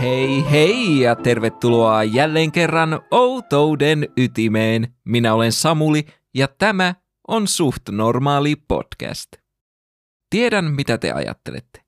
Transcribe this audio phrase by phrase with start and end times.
[0.00, 4.94] Hei hei ja tervetuloa jälleen kerran Outouden ytimeen.
[5.04, 6.94] Minä olen Samuli ja tämä
[7.28, 9.28] on Suht Normaali podcast.
[10.30, 11.80] Tiedän mitä te ajattelette.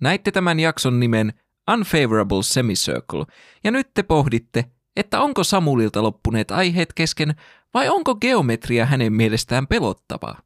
[0.00, 1.32] Näitte tämän jakson nimen
[1.72, 3.24] Unfavorable Semicircle
[3.64, 4.64] ja nyt te pohditte,
[4.96, 7.34] että onko Samulilta loppuneet aiheet kesken
[7.74, 10.42] vai onko geometria hänen mielestään pelottavaa?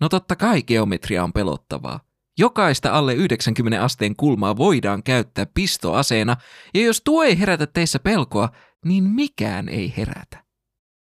[0.00, 2.07] No totta kai geometria on pelottavaa.
[2.38, 6.36] Jokaista alle 90 asteen kulmaa voidaan käyttää pistoaseena,
[6.74, 8.48] ja jos tuo ei herätä teissä pelkoa,
[8.84, 10.44] niin mikään ei herätä.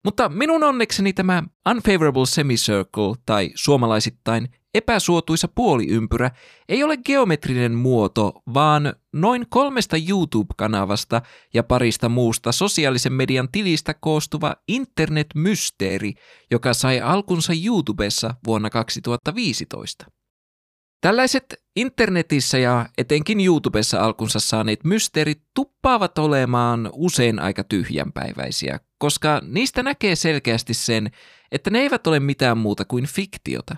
[0.06, 6.32] Mutta minun onnekseni tämä unfavorable semicircle tai suomalaisittain epäsuotuisa puoliympyrä
[6.70, 11.22] ei ole geometrinen muoto, vaan noin kolmesta YouTube-kanavasta
[11.54, 16.14] ja parista muusta sosiaalisen median tilistä koostuva internetmysteeri,
[16.52, 20.06] joka sai alkunsa YouTubessa vuonna 2015.
[21.06, 29.84] Tällaiset internetissä ja etenkin YouTubessa alkunsa saaneet mysteerit tuppaavat olemaan usein aika tyhjänpäiväisiä, koska niistä
[29.84, 31.12] näkee selkeästi sen,
[31.52, 33.76] että ne eivät ole mitään muuta kuin fiktiota.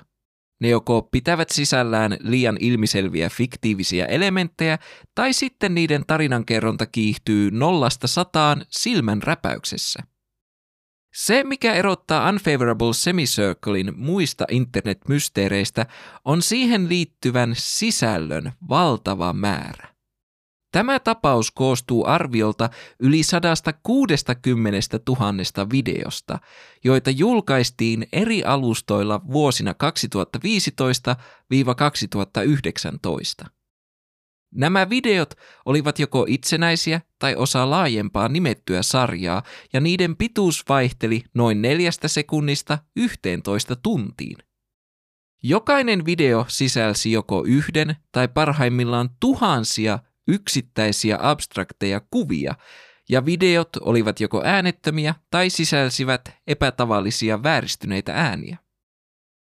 [0.62, 4.80] Ne joko pitävät sisällään liian ilmiselviä fiktiivisiä elementtejä,
[5.16, 10.04] tai sitten niiden tarinankerronta kiihtyy nollasta sataan silmän räpäyksessä.
[11.18, 15.86] Se, mikä erottaa Unfavorable Semicirclein muista internetmysteereistä,
[16.26, 19.88] on siihen liittyvän sisällön valtava määrä.
[20.72, 26.40] Tämä tapaus koostuu arviolta yli 160 000 videosta,
[26.84, 29.74] joita julkaistiin eri alustoilla vuosina
[33.44, 33.48] 2015-2019.
[34.52, 35.34] Nämä videot
[35.66, 42.78] olivat joko itsenäisiä tai osa laajempaa nimettyä sarjaa, ja niiden pituus vaihteli noin neljästä sekunnista
[42.96, 44.38] 11 tuntiin.
[45.44, 52.56] Jokainen video sisälsi joko yhden tai parhaimmillaan tuhansia yksittäisiä abstrakteja kuvia,
[53.10, 58.58] ja videot olivat joko äänettömiä tai sisälsivät epätavallisia vääristyneitä ääniä.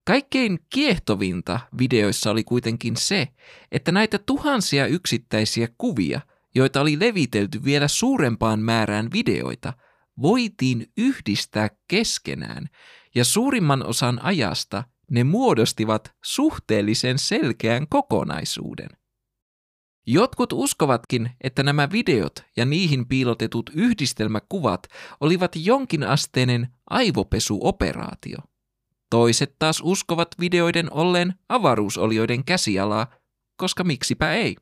[0.05, 3.29] Kaikkein kiehtovinta videoissa oli kuitenkin se,
[3.73, 6.21] että näitä tuhansia yksittäisiä kuvia,
[6.55, 9.73] joita oli levitelty vielä suurempaan määrään videoita,
[10.23, 12.69] voitiin yhdistää keskenään,
[13.15, 18.89] ja suurimman osan ajasta ne muodostivat suhteellisen selkeän kokonaisuuden.
[20.07, 24.87] Jotkut uskovatkin, että nämä videot ja niihin piilotetut yhdistelmäkuvat
[25.21, 28.39] olivat jonkinasteinen aivopesuoperaatio.
[29.11, 33.07] Toiset taas uskovat videoiden olleen avaruusolioiden käsialaa,
[33.57, 34.57] koska miksipä ei.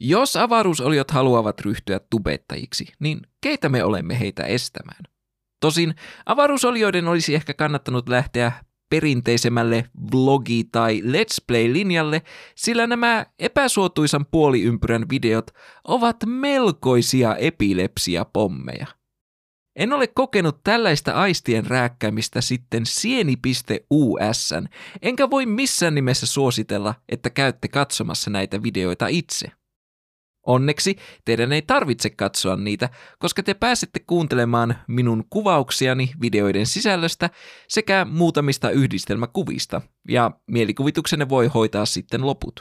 [0.00, 5.04] Jos avaruusoliot haluavat ryhtyä tubettajiksi, niin keitä me olemme heitä estämään?
[5.60, 5.94] Tosin
[6.26, 8.52] avaruusolioiden olisi ehkä kannattanut lähteä
[8.90, 9.84] perinteisemmälle
[10.14, 12.22] vlogi- tai let's play-linjalle,
[12.54, 15.50] sillä nämä epäsuotuisan puoliympyrän videot
[15.84, 18.86] ovat melkoisia epilepsiapommeja.
[19.76, 24.54] En ole kokenut tällaista aistien rääkkäämistä sitten sieni.us,
[25.02, 29.48] enkä voi missään nimessä suositella, että käytte katsomassa näitä videoita itse.
[30.46, 32.88] Onneksi teidän ei tarvitse katsoa niitä,
[33.18, 37.30] koska te pääsette kuuntelemaan minun kuvauksiani videoiden sisällöstä
[37.68, 42.60] sekä muutamista yhdistelmäkuvista, ja mielikuvituksenne voi hoitaa sitten loput.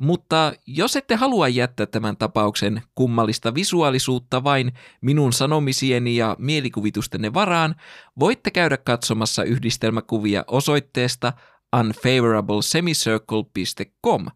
[0.00, 7.74] Mutta jos ette halua jättää tämän tapauksen kummallista visuaalisuutta vain minun sanomisieni ja mielikuvitustenne varaan,
[8.18, 11.32] voitte käydä katsomassa yhdistelmäkuvia osoitteesta
[11.76, 14.26] unfavorablesemicircle.com,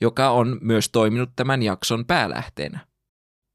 [0.00, 2.80] joka on myös toiminut tämän jakson päälähteenä.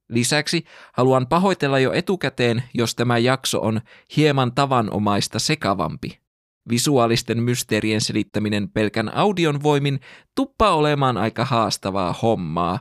[0.10, 0.64] Lisäksi
[0.94, 3.82] haluan pahoitella jo etukäteen, jos tämä jakso on
[4.18, 6.27] hieman tavanomaista sekavampi.
[6.70, 10.00] Visuaalisten mysteerien selittäminen pelkän audion voimin
[10.36, 12.80] tuppaa olemaan aika haastavaa hommaa,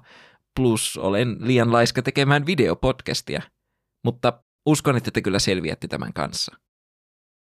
[0.56, 3.42] plus olen liian laiska tekemään videopodcastia.
[4.04, 6.56] Mutta uskon, että te kyllä selviätte tämän kanssa.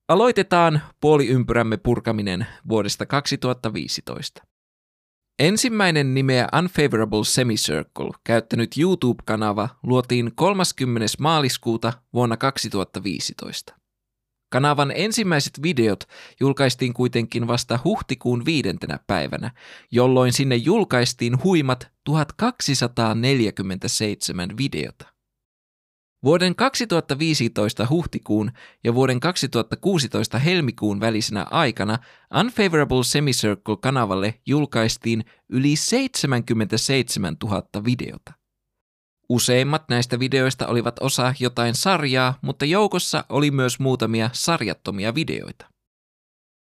[0.08, 4.42] Aloitetaan puoliympyrämme purkaminen vuodesta 2015.
[5.38, 11.06] Ensimmäinen nimeä Unfavorable Semicircle käyttänyt YouTube-kanava luotiin 30.
[11.18, 13.81] maaliskuuta vuonna 2015.
[14.52, 16.04] Kanavan ensimmäiset videot
[16.40, 19.50] julkaistiin kuitenkin vasta huhtikuun viidentenä päivänä,
[19.90, 25.06] jolloin sinne julkaistiin huimat 1247 videota.
[26.24, 28.50] Vuoden 2015 huhtikuun
[28.84, 31.98] ja vuoden 2016 helmikuun välisenä aikana
[32.40, 38.41] Unfavorable Semicircle-kanavalle julkaistiin yli 77 000 videota.
[39.28, 45.66] Useimmat näistä videoista olivat osa jotain sarjaa, mutta joukossa oli myös muutamia sarjattomia videoita.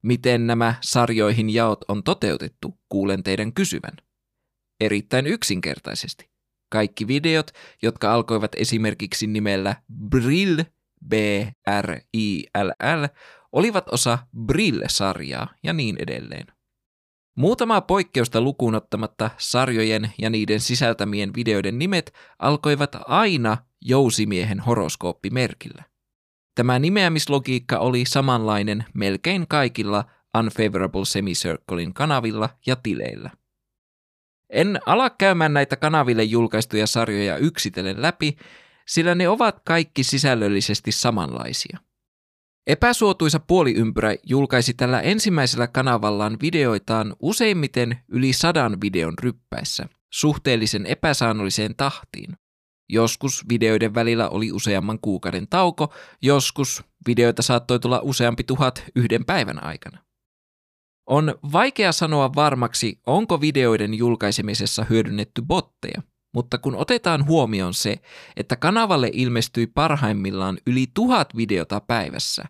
[0.03, 3.97] Miten nämä sarjoihin jaot on toteutettu, kuulen teidän kysyvän.
[4.79, 6.29] Erittäin yksinkertaisesti.
[6.71, 7.51] Kaikki videot,
[7.81, 9.75] jotka alkoivat esimerkiksi nimellä
[10.09, 10.63] Brill,
[11.07, 13.05] B-R-I-L-L,
[13.51, 16.58] olivat osa Brill-sarjaa ja niin edelleen.
[17.39, 25.83] Muutamaa poikkeusta lukuun ottamatta sarjojen ja niiden sisältämien videoiden nimet alkoivat aina jousimiehen horoskooppimerkillä.
[26.55, 30.05] Tämä nimeämislogiikka oli samanlainen melkein kaikilla
[30.37, 33.29] Unfavorable Semicirclein kanavilla ja tileillä.
[34.49, 38.37] En ala käymään näitä kanaville julkaistuja sarjoja yksitellen läpi,
[38.87, 41.79] sillä ne ovat kaikki sisällöllisesti samanlaisia.
[42.69, 52.37] Epäsuotuisa puoliympyrä julkaisi tällä ensimmäisellä kanavallaan videoitaan useimmiten yli sadan videon ryppäissä, suhteellisen epäsäännölliseen tahtiin.
[52.89, 59.63] Joskus videoiden välillä oli useamman kuukauden tauko, joskus videoita saattoi tulla useampi tuhat yhden päivän
[59.63, 59.99] aikana.
[61.07, 66.01] On vaikea sanoa varmaksi, onko videoiden julkaisemisessa hyödynnetty botteja,
[66.33, 67.95] mutta kun otetaan huomioon se,
[68.37, 72.45] että kanavalle ilmestyi parhaimmillaan yli tuhat videota päivässä,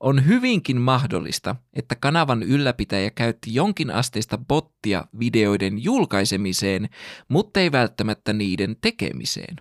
[0.00, 6.88] on hyvinkin mahdollista, että kanavan ylläpitäjä käytti jonkin asteista bottia videoiden julkaisemiseen,
[7.28, 9.56] mutta ei välttämättä niiden tekemiseen.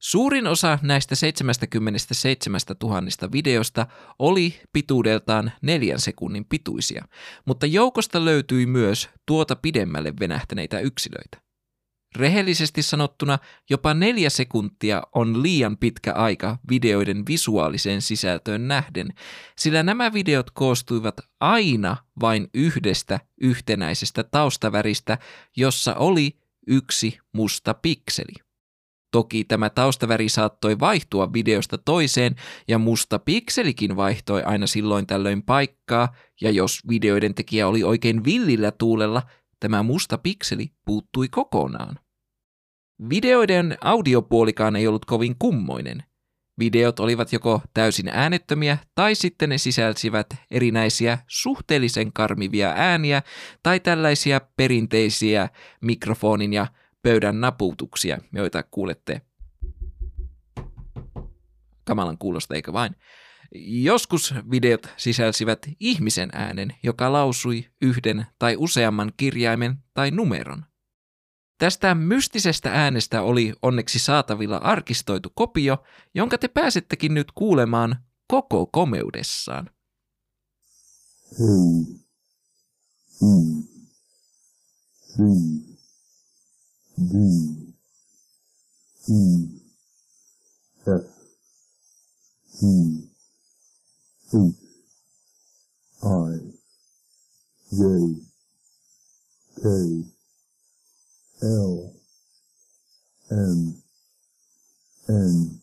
[0.00, 3.02] Suurin osa näistä 77 000
[3.32, 3.86] videosta
[4.18, 7.04] oli pituudeltaan neljän sekunnin pituisia,
[7.44, 11.45] mutta joukosta löytyi myös tuota pidemmälle venähtäneitä yksilöitä.
[12.16, 13.38] Rehellisesti sanottuna
[13.70, 19.08] jopa neljä sekuntia on liian pitkä aika videoiden visuaaliseen sisältöön nähden,
[19.58, 25.18] sillä nämä videot koostuivat aina vain yhdestä yhtenäisestä taustaväristä,
[25.56, 28.32] jossa oli yksi musta pikseli.
[29.10, 32.34] Toki tämä taustaväri saattoi vaihtua videosta toiseen
[32.68, 38.70] ja musta pikselikin vaihtoi aina silloin tällöin paikkaa, ja jos videoiden tekijä oli oikein villillä
[38.70, 39.22] tuulella,
[39.60, 41.98] tämä musta pikseli puuttui kokonaan.
[43.10, 46.02] Videoiden audiopuolikaan ei ollut kovin kummoinen.
[46.58, 53.22] Videot olivat joko täysin äänettömiä tai sitten ne sisälsivät erinäisiä suhteellisen karmivia ääniä
[53.62, 55.48] tai tällaisia perinteisiä
[55.80, 56.66] mikrofonin ja
[57.02, 59.20] pöydän naputuksia, joita kuulette
[61.84, 62.96] kamalan kuulosta eikö vain.
[63.82, 70.64] Joskus videot sisälsivät ihmisen äänen, joka lausui yhden tai useamman kirjaimen tai numeron.
[71.58, 77.96] Tästä mystisestä äänestä oli onneksi saatavilla arkistoitu kopio, jonka te pääsettekin nyt kuulemaan
[78.28, 79.70] koko komeudessaan.
[81.38, 81.86] Hmm.
[83.20, 83.62] Hmm.
[85.16, 85.66] Hmm.
[86.98, 87.14] D
[89.08, 89.46] E
[90.84, 91.04] F
[94.30, 94.34] G
[96.02, 96.38] H I
[97.72, 97.82] J
[99.54, 100.15] K
[101.42, 101.92] L
[103.30, 103.82] M
[105.08, 105.60] N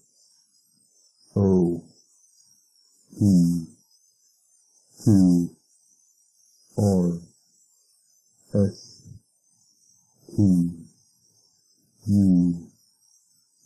[1.35, 1.83] O
[3.17, 3.65] P
[5.03, 5.49] Q
[6.77, 7.19] R
[8.53, 9.01] S
[10.35, 10.41] T
[12.07, 12.69] U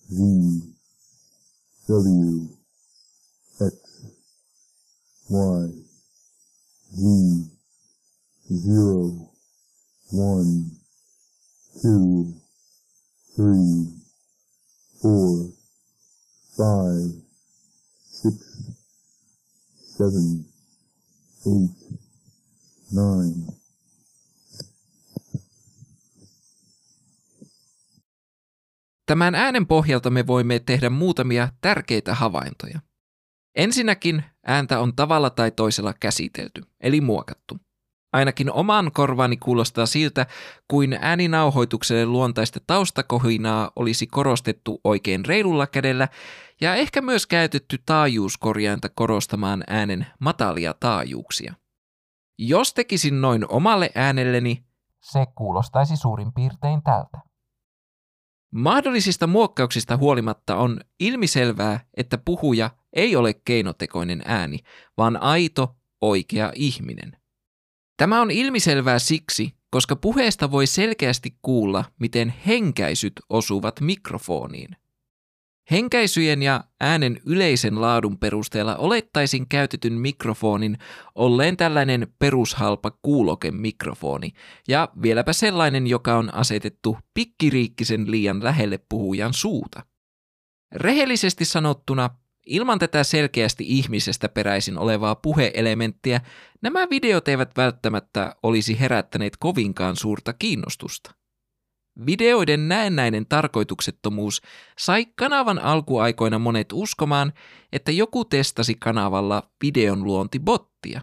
[0.10, 0.62] V
[1.90, 2.48] W
[3.60, 3.76] X
[5.30, 5.68] Y
[6.94, 7.52] Z
[8.50, 9.30] zero
[10.12, 10.77] one
[11.82, 12.26] two
[13.36, 13.86] three
[15.02, 15.46] four
[16.58, 17.12] five
[18.04, 18.36] six
[19.98, 20.46] seven
[21.46, 21.72] eight
[22.92, 23.58] nine
[29.06, 32.80] Tämän äänen pohjalta me voimme tehdä muutamia tärkeitä havaintoja.
[33.56, 37.58] Ensinnäkin ääntä on tavalla tai toisella käsitelty, eli muokattu.
[38.14, 40.26] Ainakin oman korvani kuulostaa siltä,
[40.68, 46.08] kuin ääninauhoitukselle luontaista taustakohinaa olisi korostettu oikein reilulla kädellä
[46.62, 51.54] ja ehkä myös käytetty taajuuskorjainta korostamaan äänen matalia taajuuksia.
[52.40, 54.66] Jos tekisin noin omalle äänelleni,
[55.02, 57.18] se kuulostaisi suurin piirtein tältä.
[58.52, 64.60] Mahdollisista muokkauksista huolimatta on ilmiselvää, että puhuja ei ole keinotekoinen ääni,
[64.98, 67.18] vaan aito, oikea ihminen.
[67.98, 74.70] Tämä on ilmiselvää siksi, koska puheesta voi selkeästi kuulla, miten henkäisyt osuvat mikrofoniin.
[75.72, 80.78] Henkäisyjen ja äänen yleisen laadun perusteella olettaisin käytetyn mikrofonin
[81.16, 84.32] olleen tällainen perushalpa kuulokemikrofoni,
[84.68, 89.84] ja vieläpä sellainen, joka on asetettu pikkiriikkisen liian lähelle puhujan suuta.
[90.72, 92.10] Rehellisesti sanottuna,
[92.48, 96.22] ilman tätä selkeästi ihmisestä peräisin olevaa puheelementtiä,
[96.62, 101.12] nämä videot eivät välttämättä olisi herättäneet kovinkaan suurta kiinnostusta.
[102.06, 104.42] videoiden näennäinen tarkoituksettomuus
[104.80, 107.34] sai kanavan alkuaikoina monet uskomaan,
[107.72, 111.02] että joku testasi kanavalla videon luontibottia.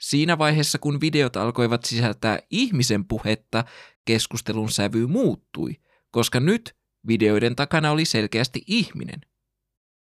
[0.00, 3.64] Siinä vaiheessa, kun videot alkoivat sisältää ihmisen puhetta,
[4.04, 5.76] keskustelun sävy muuttui,
[6.10, 6.76] koska nyt
[7.08, 9.20] videoiden takana oli selkeästi ihminen.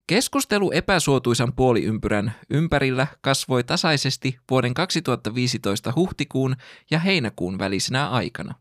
[0.07, 6.57] Keskustelu epäsuotuisan puoliympyrän ympärillä kasvoi tasaisesti vuoden 2015 huhtikuun
[6.91, 8.55] ja heinäkuun välisenä aikana.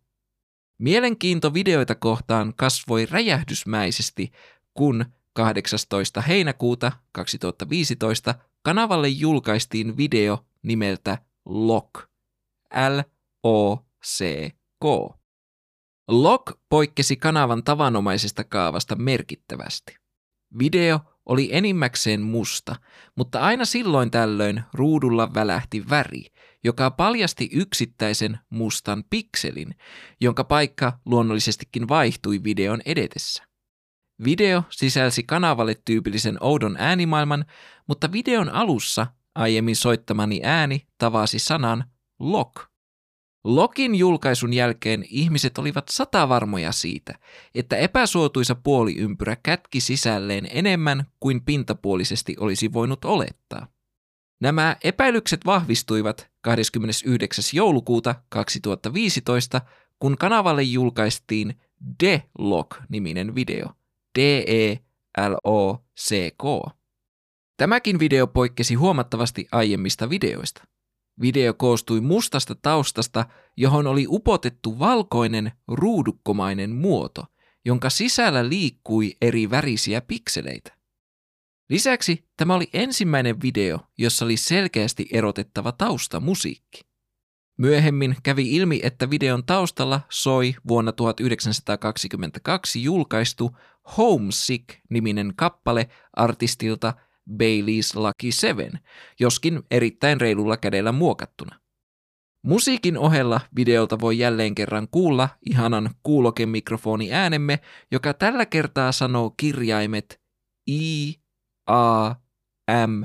[0.77, 4.31] Mielenkiinto videoita kohtaan kasvoi räjähdysmäisesti,
[4.73, 6.21] kun 18.
[6.21, 12.03] heinäkuuta 2015 kanavalle julkaistiin video nimeltä LOC.
[12.89, 14.85] L-O-C-K.
[16.07, 19.97] LOC poikkesi kanavan tavanomaisesta kaavasta merkittävästi.
[20.59, 22.75] Video oli enimmäkseen musta,
[23.15, 26.25] mutta aina silloin tällöin ruudulla välähti väri,
[26.63, 29.75] joka paljasti yksittäisen mustan pikselin,
[30.21, 33.43] jonka paikka luonnollisestikin vaihtui videon edetessä.
[34.25, 37.45] Video sisälsi kanavalle tyypillisen oudon äänimaailman,
[37.87, 41.83] mutta videon alussa aiemmin soittamani ääni tavasi sanan
[42.19, 42.74] lock.
[43.45, 47.19] Lokin julkaisun jälkeen ihmiset olivat satavarmoja siitä,
[47.55, 53.67] että epäsuotuisa puoliympyrä kätki sisälleen enemmän kuin pintapuolisesti olisi voinut olettaa.
[54.41, 57.43] Nämä epäilykset vahvistuivat 29.
[57.53, 59.61] joulukuuta 2015,
[59.99, 61.59] kun kanavalle julkaistiin
[62.03, 63.67] D-Log-niminen video.
[64.19, 66.43] D-E-L-O-C-K.
[67.57, 70.63] Tämäkin video poikkesi huomattavasti aiemmista videoista.
[71.21, 73.25] Video koostui mustasta taustasta,
[73.57, 77.25] johon oli upotettu valkoinen ruudukkomainen muoto,
[77.65, 80.75] jonka sisällä liikkui eri värisiä pikseleitä.
[81.69, 86.81] Lisäksi tämä oli ensimmäinen video, jossa oli selkeästi erotettava taustamusiikki.
[87.57, 93.57] Myöhemmin kävi ilmi, että videon taustalla soi vuonna 1922 julkaistu
[93.97, 96.93] Homesick-niminen kappale artistilta
[97.31, 98.71] Bailey's Lucky Seven,
[99.19, 101.59] joskin erittäin reilulla kädellä muokattuna.
[102.43, 107.59] Musiikin ohella videolta voi jälleen kerran kuulla ihanan kuulokemikrofoni äänemme,
[107.91, 110.21] joka tällä kertaa sanoo kirjaimet
[110.67, 111.13] I,
[111.67, 112.09] A,
[112.87, 113.01] M,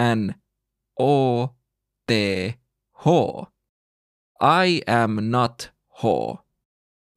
[0.00, 0.34] N,
[1.00, 1.46] O,
[2.06, 2.12] T,
[2.92, 3.06] H.
[4.64, 6.04] I am not H.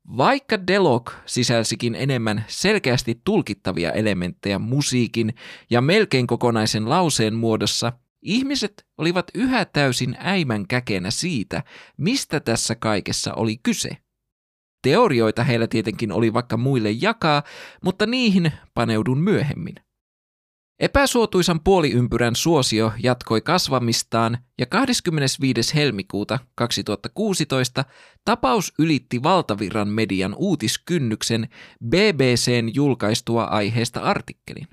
[0.07, 5.33] Vaikka Delog sisälsikin enemmän selkeästi tulkittavia elementtejä musiikin
[5.69, 11.63] ja melkein kokonaisen lauseen muodossa, ihmiset olivat yhä täysin äimän käkenä siitä,
[11.97, 13.97] mistä tässä kaikessa oli kyse.
[14.81, 17.43] Teorioita heillä tietenkin oli vaikka muille jakaa,
[17.83, 19.75] mutta niihin paneudun myöhemmin.
[20.79, 25.75] Epäsuotuisan puoliympyrän suosio jatkoi kasvamistaan ja 25.
[25.75, 27.85] helmikuuta 2016
[28.25, 31.47] tapaus ylitti valtavirran median uutiskynnyksen
[31.85, 34.67] BBCn julkaistua aiheesta artikkelin.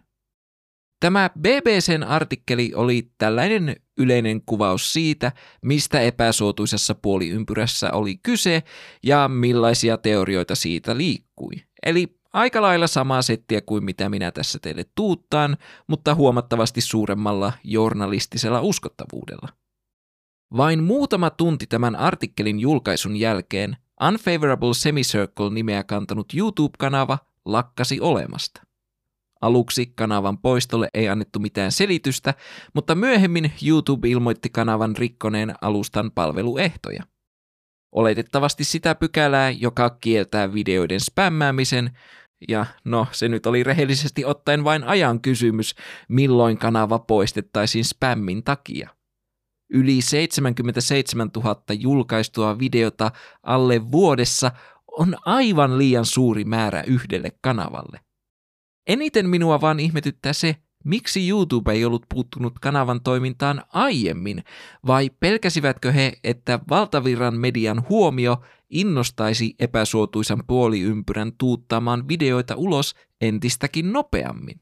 [1.01, 8.63] Tämä BBCn artikkeli oli tällainen yleinen kuvaus siitä, mistä epäsuotuisessa puoliympyrässä oli kyse
[9.03, 11.53] ja millaisia teorioita siitä liikkui.
[11.87, 15.57] Eli Aika lailla samaa settiä kuin mitä minä tässä teille tuuttaan,
[15.87, 19.49] mutta huomattavasti suuremmalla journalistisella uskottavuudella.
[20.57, 23.77] Vain muutama tunti tämän artikkelin julkaisun jälkeen
[24.09, 28.63] Unfavorable Semicircle-nimeä kantanut YouTube-kanava lakkasi olemasta.
[29.41, 32.35] Aluksi kanavan poistolle ei annettu mitään selitystä,
[32.75, 37.03] mutta myöhemmin YouTube ilmoitti kanavan rikkoneen alustan palveluehtoja.
[37.93, 41.99] Oletettavasti sitä pykälää, joka kieltää videoiden spämmäämisen,
[42.49, 45.75] ja no, se nyt oli rehellisesti ottaen vain ajan kysymys,
[46.09, 48.91] milloin kanava poistettaisiin spämmin takia.
[49.73, 53.11] Yli 77 000 julkaistua videota
[53.43, 54.51] alle vuodessa
[54.99, 58.01] on aivan liian suuri määrä yhdelle kanavalle.
[58.87, 64.45] Eniten minua vaan ihmetyttää se, Miksi YouTube ei ollut puuttunut kanavan toimintaan aiemmin,
[64.87, 74.61] vai pelkäsivätkö he, että valtavirran median huomio innostaisi epäsuotuisan puoliympyrän tuuttamaan videoita ulos entistäkin nopeammin?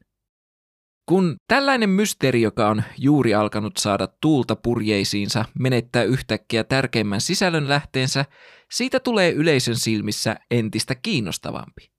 [1.09, 8.25] Kun tällainen mysteeri, joka on juuri alkanut saada tuulta purjeisiinsa, menettää yhtäkkiä tärkeimmän sisällön lähteensä,
[8.71, 11.91] siitä tulee yleisön silmissä entistä kiinnostavampi.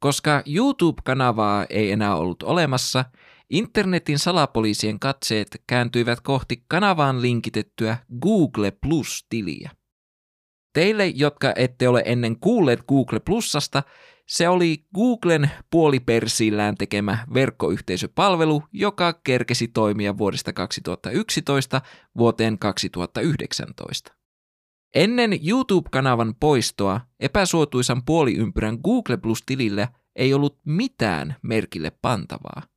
[0.00, 3.04] Koska YouTube-kanavaa ei enää ollut olemassa,
[3.50, 9.70] Internetin salapoliisien katseet kääntyivät kohti kanavaan linkitettyä Google Plus-tiliä.
[10.72, 13.82] Teille, jotka ette ole ennen kuulleet Google Plusasta,
[14.28, 21.80] se oli Googlen puolipersillään tekemä verkkoyhteisöpalvelu, joka kerkesi toimia vuodesta 2011
[22.18, 24.12] vuoteen 2019.
[24.94, 32.75] Ennen YouTube-kanavan poistoa epäsuotuisan puoliympyrän Google Plus-tilille ei ollut mitään merkille pantavaa.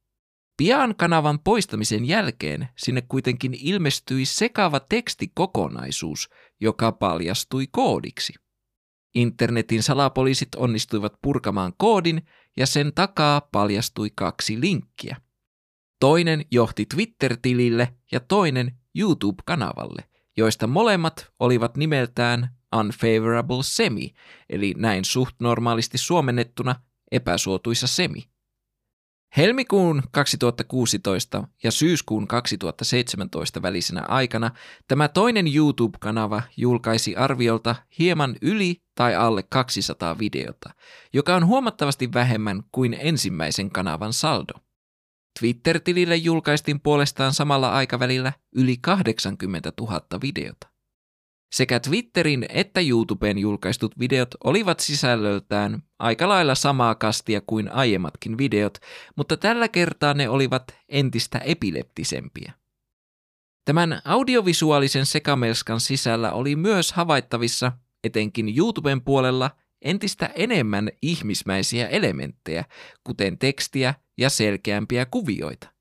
[0.60, 8.34] Pian kanavan poistamisen jälkeen sinne kuitenkin ilmestyi sekava tekstikokonaisuus, joka paljastui koodiksi.
[9.16, 12.22] Internetin salapoliisit onnistuivat purkamaan koodin
[12.58, 15.18] ja sen takaa paljastui kaksi linkkiä.
[16.00, 20.04] Toinen johti Twitter-tilille ja toinen YouTube-kanavalle,
[20.38, 24.14] joista molemmat olivat nimeltään Unfavorable Semi,
[24.50, 26.76] eli näin suht normaalisti suomennettuna
[27.12, 28.29] epäsuotuisa semi.
[29.38, 34.52] Helmikuun 2016 ja syyskuun 2017 välisenä aikana
[34.88, 40.70] tämä toinen YouTube-kanava julkaisi arviolta hieman yli tai alle 200 videota,
[41.14, 44.54] joka on huomattavasti vähemmän kuin ensimmäisen kanavan saldo.
[45.40, 50.69] Twitter-tilille julkaistiin puolestaan samalla aikavälillä yli 80 000 videota.
[51.52, 58.78] Sekä Twitterin että YouTuben julkaistut videot olivat sisällöltään aika lailla samaa kastia kuin aiemmatkin videot,
[59.16, 62.54] mutta tällä kertaa ne olivat entistä epileptisempiä.
[63.66, 67.72] Tämän audiovisuaalisen sekamelskan sisällä oli myös havaittavissa,
[68.04, 69.52] etenkin YouTuben puolella,
[69.82, 72.66] entistä enemmän ihmismäisiä elementtejä,
[73.04, 75.79] kuten tekstiä ja selkeämpiä kuvioita.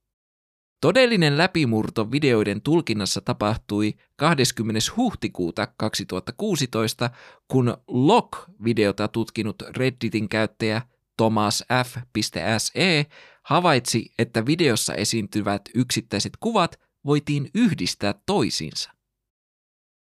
[0.80, 4.80] Todellinen läpimurto videoiden tulkinnassa tapahtui 20.
[4.96, 7.10] huhtikuuta 2016,
[7.48, 10.82] kun Log-videota tutkinut Redditin käyttäjä
[11.16, 13.06] Thomas F.se
[13.42, 18.90] havaitsi, että videossa esiintyvät yksittäiset kuvat voitiin yhdistää toisiinsa.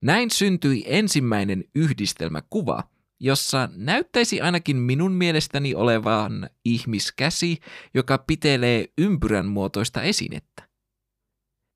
[0.01, 2.83] Näin syntyi ensimmäinen yhdistelmäkuva,
[3.19, 7.59] jossa näyttäisi ainakin minun mielestäni olevan ihmiskäsi,
[7.93, 10.63] joka pitelee ympyrän muotoista esinettä.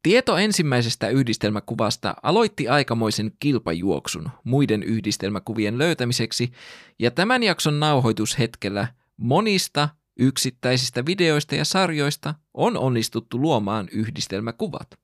[0.03, 6.51] Tieto ensimmäisestä yhdistelmäkuvasta aloitti aikamoisen kilpajuoksun muiden yhdistelmäkuvien löytämiseksi,
[6.99, 14.99] ja tämän jakson nauhoitushetkellä monista yksittäisistä videoista ja sarjoista on onnistuttu luomaan yhdistelmäkuvat.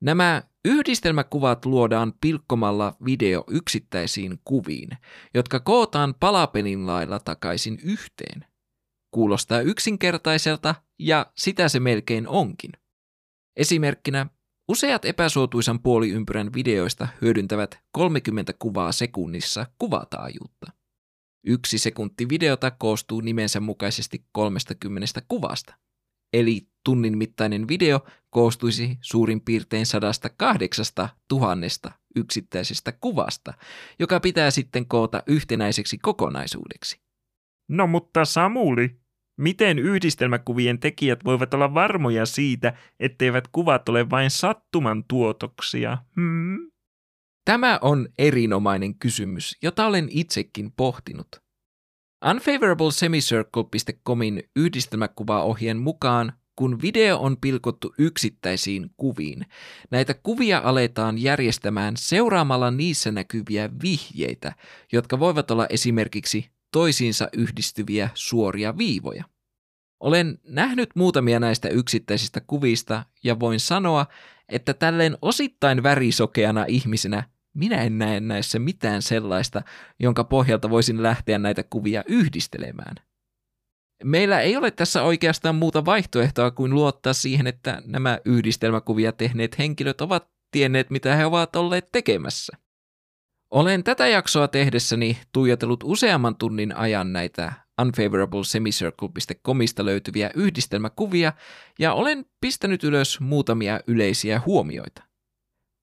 [0.00, 4.88] Nämä yhdistelmäkuvat luodaan pilkkomalla video yksittäisiin kuviin,
[5.34, 8.44] jotka kootaan palapelin lailla takaisin yhteen.
[9.10, 12.72] Kuulostaa yksinkertaiselta ja sitä se melkein onkin.
[13.56, 14.26] Esimerkkinä
[14.68, 20.72] useat epäsuotuisan puoliympyrän videoista hyödyntävät 30 kuvaa sekunnissa kuvataajuutta.
[21.46, 25.74] Yksi sekunti videota koostuu nimensä mukaisesti 30 kuvasta.
[26.32, 30.84] Eli tunnin mittainen video koostuisi suurin piirtein 108
[31.28, 33.54] tuhannesta yksittäisestä kuvasta,
[33.98, 37.00] joka pitää sitten koota yhtenäiseksi kokonaisuudeksi.
[37.68, 39.00] No mutta Samuli,
[39.38, 45.98] Miten yhdistelmäkuvien tekijät voivat olla varmoja siitä, etteivät kuvat ole vain sattuman tuotoksia?
[46.16, 46.70] Hmm?
[47.44, 51.47] Tämä on erinomainen kysymys, jota olen itsekin pohtinut.
[52.24, 59.46] Unfavorablesemicircle.comin yhdistelmäkuvaohjeen mukaan, kun video on pilkottu yksittäisiin kuviin,
[59.90, 64.52] näitä kuvia aletaan järjestämään seuraamalla niissä näkyviä vihjeitä,
[64.92, 69.24] jotka voivat olla esimerkiksi toisiinsa yhdistyviä suoria viivoja.
[70.00, 74.06] Olen nähnyt muutamia näistä yksittäisistä kuvista ja voin sanoa,
[74.48, 77.22] että tälleen osittain värisokeana ihmisenä
[77.58, 79.62] minä en näe näissä mitään sellaista,
[80.00, 82.94] jonka pohjalta voisin lähteä näitä kuvia yhdistelemään.
[84.04, 90.00] Meillä ei ole tässä oikeastaan muuta vaihtoehtoa kuin luottaa siihen, että nämä yhdistelmäkuvia tehneet henkilöt
[90.00, 92.56] ovat tienneet, mitä he ovat olleet tekemässä.
[93.50, 101.32] Olen tätä jaksoa tehdessäni tuijotellut useamman tunnin ajan näitä unfavorablesemicircle.comista löytyviä yhdistelmäkuvia
[101.78, 105.07] ja olen pistänyt ylös muutamia yleisiä huomioita.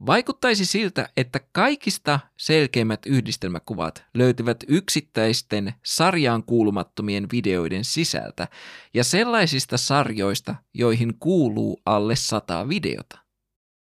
[0.06, 8.48] Vaikuttaisi siltä, että kaikista selkeimmät yhdistelmäkuvat löytyvät yksittäisten sarjaan kuulumattomien videoiden sisältä
[8.94, 13.20] ja sellaisista sarjoista, joihin kuuluu alle sata videota.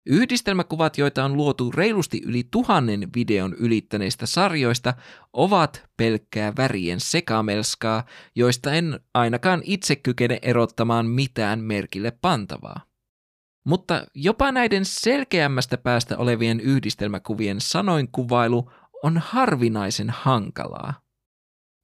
[0.07, 4.95] Yhdistelmäkuvat, joita on luotu reilusti yli tuhannen videon ylittäneistä sarjoista,
[5.33, 12.94] ovat pelkkää värien sekamelskaa, joista en ainakaan itse kykene erottamaan mitään merkille pantavaa.
[13.65, 18.71] Mutta jopa näiden selkeämmästä päästä olevien yhdistelmäkuvien sanoinkuvailu
[19.03, 20.95] on harvinaisen hankalaa.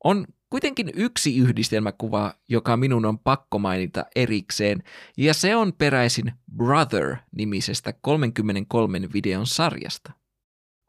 [0.04, 4.82] On kuitenkin yksi yhdistelmäkuva, joka minun on pakko mainita erikseen,
[5.16, 10.12] ja se on peräisin Brother-nimisestä 33 videon sarjasta.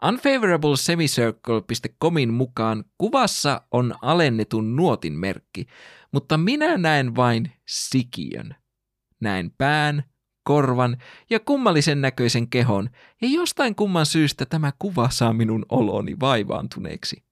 [0.06, 5.66] Unfavorablesemicircle.comin mukaan kuvassa on alennetun nuotin merkki,
[6.12, 8.56] mutta minä näen vain sikiön.
[9.20, 10.04] Näen pään,
[10.44, 10.98] korvan
[11.30, 12.90] ja kummallisen näköisen kehon,
[13.22, 17.24] ja jostain kumman syystä tämä kuva saa minun oloni vaivaantuneeksi.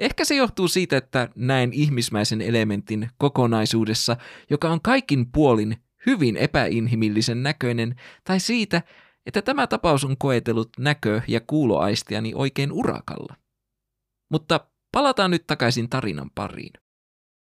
[0.00, 4.16] Ehkä se johtuu siitä, että näen ihmismäisen elementin kokonaisuudessa,
[4.50, 8.82] joka on kaikin puolin hyvin epäinhimillisen näköinen, tai siitä,
[9.26, 13.36] että tämä tapaus on koetellut näkö- ja kuuloaistiani oikein urakalla.
[14.30, 16.72] Mutta palataan nyt takaisin tarinan pariin.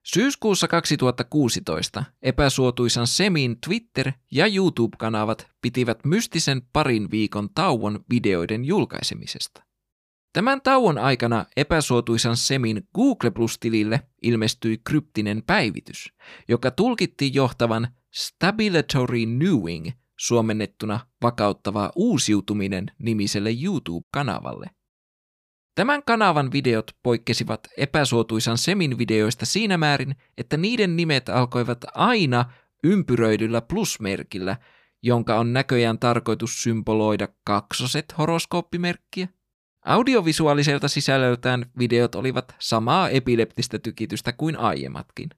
[0.06, 9.62] Syyskuussa 2016 epäsuotuisan Semin Twitter- ja YouTube-kanavat pitivät mystisen parin viikon tauon videoiden julkaisemisesta.
[10.32, 16.12] Tämän tauon aikana epäsuotuisan Semin Google Plus-tilille ilmestyi kryptinen päivitys,
[16.48, 24.70] joka tulkittiin johtavan Stabilatory Newing suomennettuna vakauttava uusiutuminen nimiselle YouTube-kanavalle.
[25.74, 32.44] Tämän kanavan videot poikkesivat epäsuotuisan Semin videoista siinä määrin, että niiden nimet alkoivat aina
[32.84, 34.56] ympyröidyllä plusmerkillä,
[35.02, 39.28] jonka on näköjään tarkoitus symboloida kaksoset horoskooppimerkkiä.
[39.84, 45.30] Audiovisuaaliselta sisällöltään videot olivat samaa epileptistä tykitystä kuin aiemmatkin.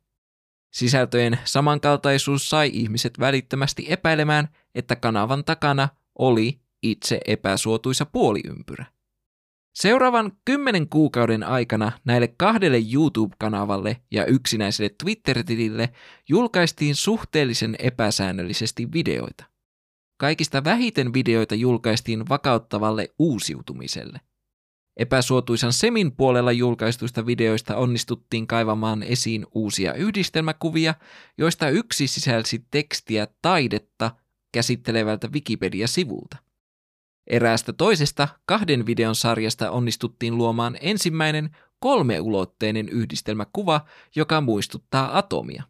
[0.73, 8.92] Sisältöjen samankaltaisuus sai ihmiset välittömästi epäilemään, että kanavan takana oli itse epäsuotuisa puoliympyrä.
[9.75, 15.93] Seuraavan kymmenen kuukauden aikana näille kahdelle YouTube-kanavalle ja yksinäiselle Twitter-tilille
[16.29, 19.45] julkaistiin suhteellisen epäsäännöllisesti videoita.
[20.21, 24.21] Kaikista vähiten videoita julkaistiin vakauttavalle uusiutumiselle.
[24.97, 30.95] Epäsuotuisan Semin puolella julkaistuista videoista onnistuttiin kaivamaan esiin uusia yhdistelmäkuvia,
[31.39, 34.11] joista yksi sisälsi tekstiä taidetta
[34.55, 36.52] käsittelevältä Wikipedia-sivulta.
[37.27, 43.81] Eräästä toisesta kahden videon sarjasta onnistuttiin luomaan ensimmäinen kolmeulotteinen yhdistelmäkuva,
[44.17, 45.63] joka muistuttaa atomia.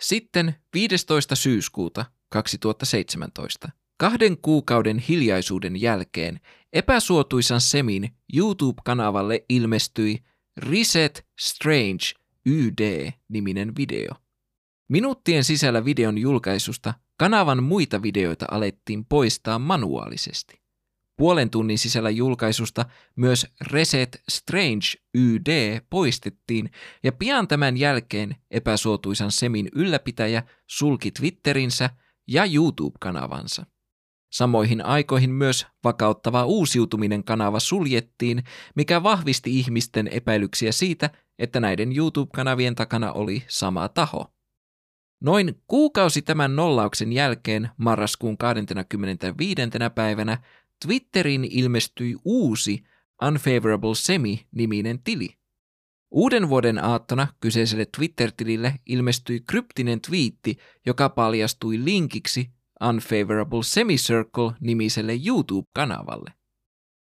[0.00, 1.34] Sitten 15.
[1.34, 6.40] syyskuuta 2017, kahden kuukauden hiljaisuuden jälkeen
[6.72, 10.18] epäsuotuisan Semin YouTube-kanavalle ilmestyi
[10.56, 12.04] Reset Strange
[12.46, 14.14] YD-niminen video.
[14.88, 20.60] Minuuttien sisällä videon julkaisusta Kanavan muita videoita alettiin poistaa manuaalisesti.
[21.16, 22.84] Puolen tunnin sisällä julkaisusta
[23.16, 26.70] myös Reset Strange YD poistettiin
[27.04, 31.90] ja pian tämän jälkeen epäsuotuisan Semin ylläpitäjä sulki Twitterinsä
[32.28, 33.66] ja YouTube-kanavansa.
[34.32, 42.74] Samoihin aikoihin myös vakauttava uusiutuminen kanava suljettiin, mikä vahvisti ihmisten epäilyksiä siitä, että näiden YouTube-kanavien
[42.74, 44.35] takana oli sama taho.
[45.20, 49.54] Noin kuukausi tämän nollauksen jälkeen marraskuun 25.
[49.94, 50.42] päivänä
[50.86, 52.84] Twitterin ilmestyi uusi
[53.22, 55.28] Unfavorable Semi-niminen tili.
[56.10, 62.50] Uuden vuoden aattona kyseiselle Twitter-tilille ilmestyi kryptinen twiitti, joka paljastui linkiksi
[62.88, 66.32] Unfavorable Semicircle-nimiselle YouTube-kanavalle.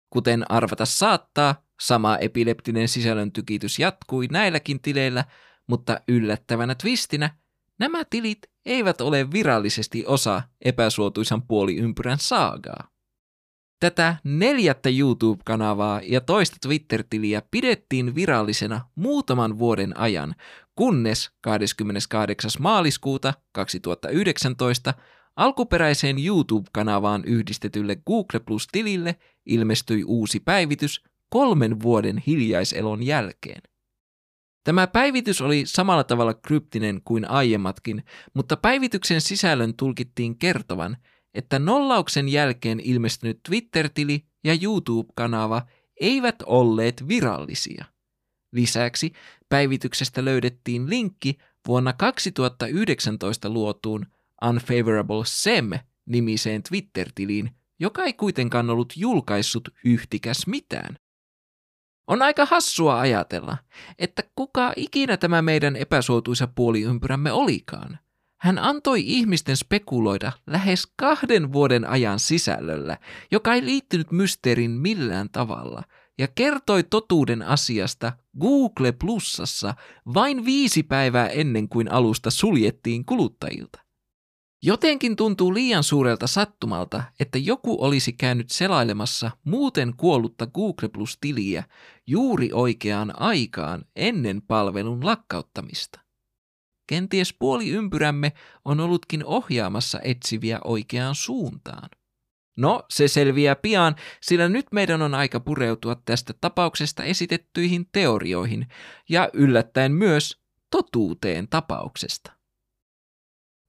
[0.09, 5.25] Kuten arvata saattaa, sama epileptinen sisällön tykitys jatkui näilläkin tileillä,
[5.67, 7.40] mutta yllättävänä twistinä
[7.81, 12.87] Nämä tilit eivät ole virallisesti osa epäsuotuisan puoliympyrän saagaa.
[13.79, 20.35] Tätä neljättä YouTube-kanavaa ja toista Twitter-tiliä pidettiin virallisena muutaman vuoden ajan,
[20.75, 22.51] kunnes 28.
[22.59, 24.93] maaliskuuta 2019
[25.35, 29.15] alkuperäiseen YouTube-kanavaan yhdistetylle Google Plus-tilille
[29.45, 33.70] ilmestyi uusi päivitys kolmen vuoden hiljaiselon jälkeen.
[34.63, 40.97] Tämä päivitys oli samalla tavalla kryptinen kuin aiemmatkin, mutta päivityksen sisällön tulkittiin kertovan,
[41.33, 45.61] että nollauksen jälkeen ilmestynyt Twitter-tili ja YouTube-kanava
[46.01, 47.85] eivät olleet virallisia.
[48.51, 49.13] Lisäksi
[49.49, 54.05] päivityksestä löydettiin linkki vuonna 2019 luotuun
[54.49, 60.97] Unfavorable Sem-nimiseen Twitter-tiliin, joka ei kuitenkaan ollut julkaissut yhtikäs mitään.
[62.07, 63.57] On aika hassua ajatella,
[63.99, 67.99] että kuka ikinä tämä meidän epäsuotuisa puoliympyrämme olikaan.
[68.39, 72.97] Hän antoi ihmisten spekuloida lähes kahden vuoden ajan sisällöllä,
[73.31, 75.83] joka ei liittynyt mysteerin millään tavalla,
[76.17, 79.73] ja kertoi totuuden asiasta Google Plusassa
[80.13, 83.79] vain viisi päivää ennen kuin alusta suljettiin kuluttajilta.
[84.63, 91.63] Jotenkin tuntuu liian suurelta sattumalta, että joku olisi käynyt selailemassa muuten kuollutta Google Plus-tiliä
[92.07, 95.99] juuri oikeaan aikaan ennen palvelun lakkauttamista.
[96.87, 98.33] Kenties puoli ympyrämme
[98.65, 101.89] on ollutkin ohjaamassa etsiviä oikeaan suuntaan.
[102.57, 108.67] No, se selviää pian, sillä nyt meidän on aika pureutua tästä tapauksesta esitettyihin teorioihin
[109.09, 112.40] ja yllättäen myös totuuteen tapauksesta.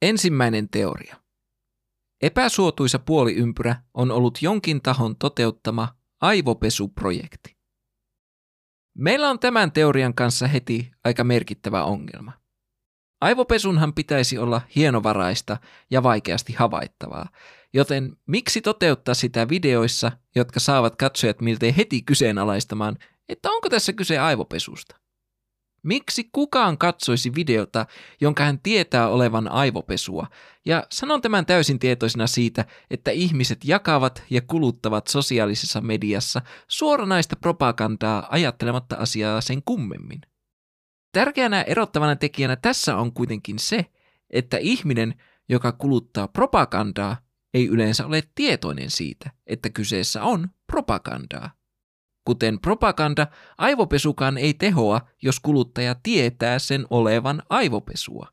[0.02, 1.16] Ensimmäinen teoria.
[2.22, 7.56] Epäsuotuisa puoliympyrä on ollut jonkin tahon toteuttama aivopesuprojekti.
[8.98, 12.32] Meillä on tämän teorian kanssa heti aika merkittävä ongelma.
[13.20, 15.56] Aivopesunhan pitäisi olla hienovaraista
[15.90, 17.28] ja vaikeasti havaittavaa,
[17.74, 24.18] joten miksi toteuttaa sitä videoissa, jotka saavat katsojat miltei heti kyseenalaistamaan, että onko tässä kyse
[24.18, 25.01] aivopesusta?
[25.82, 27.86] Miksi kukaan katsoisi videota,
[28.20, 30.26] jonka hän tietää olevan aivopesua?
[30.64, 38.28] Ja sanon tämän täysin tietoisena siitä, että ihmiset jakavat ja kuluttavat sosiaalisessa mediassa suoranaista propagandaa
[38.30, 40.20] ajattelematta asiaa sen kummemmin.
[41.12, 43.86] Tärkeänä erottavana tekijänä tässä on kuitenkin se,
[44.30, 45.14] että ihminen,
[45.48, 47.16] joka kuluttaa propagandaa,
[47.54, 51.61] ei yleensä ole tietoinen siitä, että kyseessä on propagandaa.
[52.24, 53.26] Kuten propaganda,
[53.58, 58.28] aivopesukaan ei tehoa, jos kuluttaja tietää sen olevan aivopesua.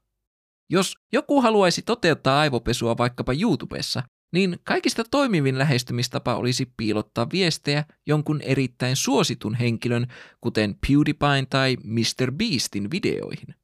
[0.69, 8.41] Jos joku haluaisi toteuttaa aivopesua vaikkapa YouTubessa, niin kaikista toimivin lähestymistapa olisi piilottaa viestejä jonkun
[8.41, 10.07] erittäin suositun henkilön,
[10.41, 12.31] kuten PewDiePie tai Mr.
[12.31, 13.55] Beastin videoihin.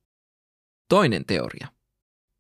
[0.89, 1.67] Toinen teoria.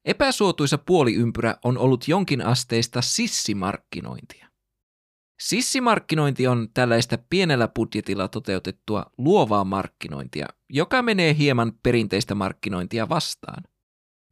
[0.05, 4.49] Epäsuotuisa puoliympyrä on ollut jonkin asteista sissimarkkinointia.
[5.39, 13.63] Sissimarkkinointi on tällaista pienellä budjetilla toteutettua luovaa markkinointia, joka menee hieman perinteistä markkinointia vastaan.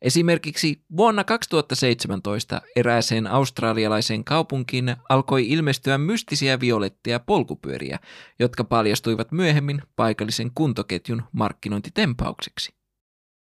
[0.01, 7.99] Esimerkiksi vuonna 2017 erääseen australialaiseen kaupunkiin alkoi ilmestyä mystisiä violetteja polkupyöriä,
[8.39, 12.73] jotka paljastuivat myöhemmin paikallisen kuntoketjun markkinointitempaukseksi.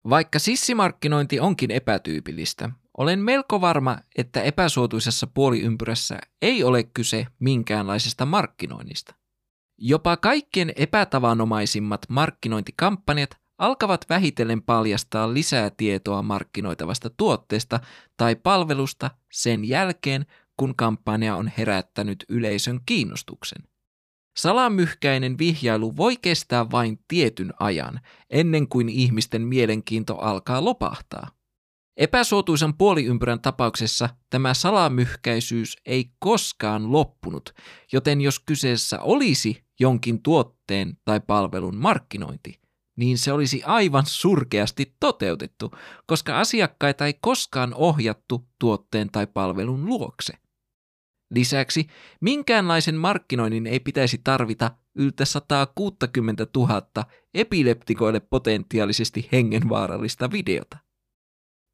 [0.08, 9.14] Vaikka sissimarkkinointi onkin epätyypillistä, olen melko varma, että epäsuotuisessa puoliympyrässä ei ole kyse minkäänlaisesta markkinoinnista.
[9.78, 17.81] Jopa kaikkien epätavanomaisimmat markkinointikampanjat alkavat vähitellen paljastaa lisää tietoa markkinoitavasta tuotteesta
[18.16, 20.26] tai palvelusta sen jälkeen,
[20.57, 23.62] kun kampanja on herättänyt yleisön kiinnostuksen.
[24.37, 28.00] Salamyhkäinen vihjailu voi kestää vain tietyn ajan,
[28.31, 31.41] ennen kuin ihmisten mielenkiinto alkaa lopahtaa.
[31.96, 37.55] Epäsuotuisan puoliympyrän tapauksessa tämä salamyhkäisyys ei koskaan loppunut,
[37.92, 42.61] joten jos kyseessä olisi jonkin tuotteen tai palvelun markkinointi,
[42.96, 45.70] niin se olisi aivan surkeasti toteutettu,
[46.07, 50.35] koska asiakkaita ei koskaan ohjattu tuotteen tai palvelun luokse.
[51.35, 51.87] Lisäksi
[52.20, 56.83] minkäänlaisen markkinoinnin ei pitäisi tarvita yltä 160 000
[57.35, 60.78] epileptikoille potentiaalisesti hengenvaarallista videota.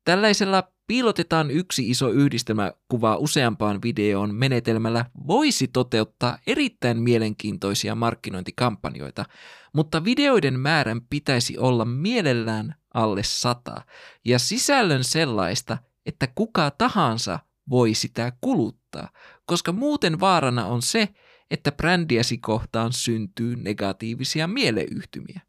[0.08, 9.24] Tällaisella piilotetaan yksi iso yhdistelmäkuva useampaan videoon menetelmällä voisi toteuttaa erittäin mielenkiintoisia markkinointikampanjoita,
[9.72, 13.82] mutta videoiden määrän pitäisi olla mielellään alle sata
[14.24, 17.38] ja sisällön sellaista, että kuka tahansa
[17.70, 19.08] voi sitä kuluttaa,
[19.46, 21.08] koska muuten vaarana on se,
[21.50, 25.47] että brändiäsi kohtaan syntyy negatiivisia mieleyhtymiä.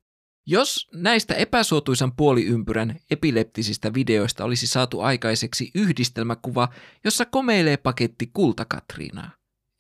[0.52, 6.70] Jos näistä epäsuotuisan puoliympyrän epileptisistä videoista olisi saatu aikaiseksi yhdistelmäkuva,
[7.04, 9.32] jossa komeilee paketti kultakatriinaa,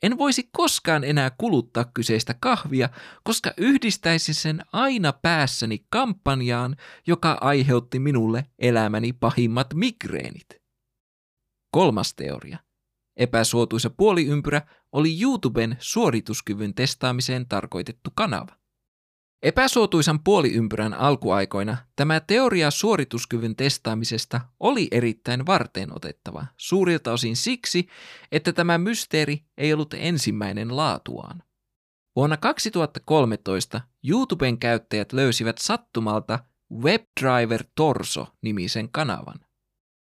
[0.03, 2.89] en voisi koskaan enää kuluttaa kyseistä kahvia,
[3.23, 6.75] koska yhdistäisin sen aina päässäni kampanjaan,
[7.07, 10.47] joka aiheutti minulle elämäni pahimmat migreenit.
[11.71, 12.57] Kolmas teoria.
[13.17, 18.58] Epäsuotuisa puoliympyrä oli YouTuben suorituskyvyn testaamiseen tarkoitettu kanava.
[19.43, 27.87] Epäsuotuisan puoliympyrän alkuaikoina tämä teoria suorituskyvyn testaamisesta oli erittäin varteen otettava, suurilta osin siksi,
[28.31, 31.43] että tämä mysteeri ei ollut ensimmäinen laatuaan.
[32.15, 36.39] Vuonna 2013 YouTuben käyttäjät löysivät sattumalta
[36.73, 39.39] WebDriver Torso-nimisen kanavan.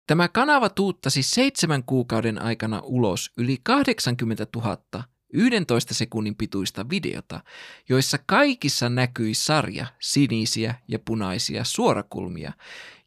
[0.06, 7.40] Tämä kanava tuuttasi seitsemän kuukauden aikana ulos yli 80 000 11 sekunnin pituista videota,
[7.88, 12.52] joissa kaikissa näkyi sarja sinisiä ja punaisia suorakulmia,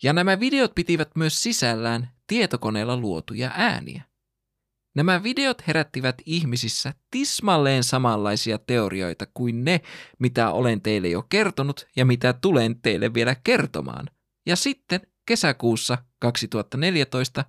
[0.03, 4.03] ja nämä videot pitivät myös sisällään tietokoneella luotuja ääniä.
[4.95, 9.81] Nämä videot herättivät ihmisissä tismalleen samanlaisia teorioita kuin ne,
[10.19, 14.09] mitä olen teille jo kertonut ja mitä tulen teille vielä kertomaan.
[14.45, 17.45] Ja sitten kesäkuussa 2014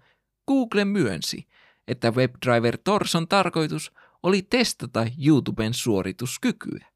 [0.48, 1.46] Google myönsi,
[1.88, 3.92] että WebDriver Torson tarkoitus
[4.26, 6.86] oli testata YouTuben suorituskykyä.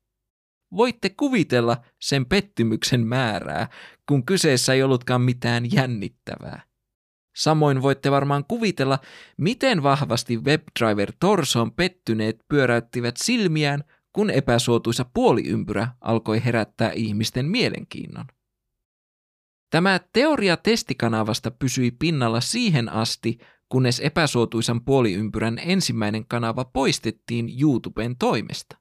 [0.76, 3.68] Voitte kuvitella sen pettymyksen määrää,
[4.08, 6.62] kun kyseessä ei ollutkaan mitään jännittävää.
[7.36, 8.98] Samoin voitte varmaan kuvitella,
[9.36, 18.24] miten vahvasti WebDriver Torson pettyneet pyöräyttivät silmiään, kun epäsuotuisa puoliympyrä alkoi herättää ihmisten mielenkiinnon.
[19.70, 23.38] Tämä teoria testikanavasta pysyi pinnalla siihen asti,
[23.70, 28.76] kunnes epäsuotuisan puoliympyrän ensimmäinen kanava poistettiin YouTuben toimesta.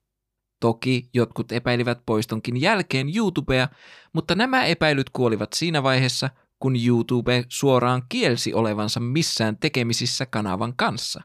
[0.59, 3.67] Toki jotkut epäilivät poistonkin jälkeen YouTubea,
[4.13, 11.21] mutta nämä epäilyt kuolivat siinä vaiheessa, kun YouTube suoraan kielsi olevansa missään tekemisissä kanavan kanssa.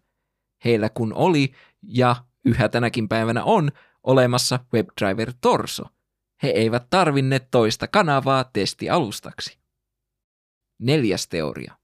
[0.65, 3.71] Heillä kun oli, ja yhä tänäkin päivänä on,
[4.03, 5.85] olemassa WebDriver Torso.
[6.43, 9.59] He eivät tarvinneet toista kanavaa testialustaksi.
[10.79, 11.84] Neljäs teoria.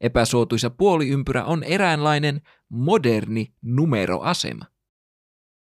[0.00, 4.64] Epäsuotuisa puoliympyrä on eräänlainen moderni numeroasema.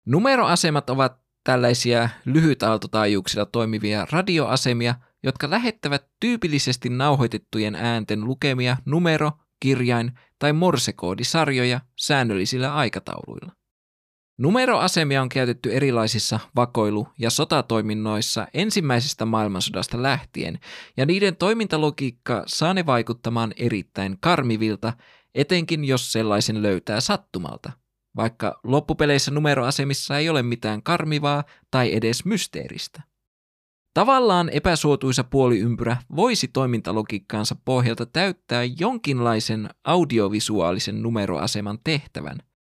[0.07, 10.53] Numeroasemat ovat tällaisia lyhytaaltotaajuuksilla toimivia radioasemia, jotka lähettävät tyypillisesti nauhoitettujen äänten lukemia numero, kirjain tai
[10.53, 13.53] morsekoodisarjoja säännöllisillä aikatauluilla.
[14.39, 20.59] Numeroasemia on käytetty erilaisissa vakoilu- ja sotatoiminnoissa ensimmäisestä maailmansodasta lähtien,
[20.97, 24.93] ja niiden toimintalogiikka saa ne vaikuttamaan erittäin karmivilta,
[25.35, 27.73] etenkin jos sellaisen löytää sattumalta,
[28.17, 33.03] vaikka loppupeleissä numeroasemissa ei ole mitään karmivaa tai edes mysteeristä.
[33.95, 42.39] Tavallaan epäsuotuisa puoliympyrä voisi toimintalogiikkaansa pohjalta täyttää jonkinlaisen audiovisuaalisen numeroaseman tehtävän–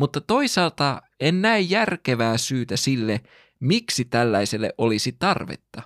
[0.00, 3.20] mutta toisaalta en näe järkevää syytä sille,
[3.60, 5.82] miksi tällaiselle olisi tarvetta.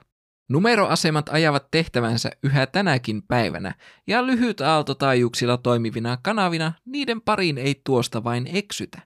[0.49, 3.75] Numeroasemat ajavat tehtävänsä yhä tänäkin päivänä,
[4.07, 8.99] ja lyhyt aaltotaajuuksilla toimivina kanavina niiden pariin ei tuosta vain eksytä.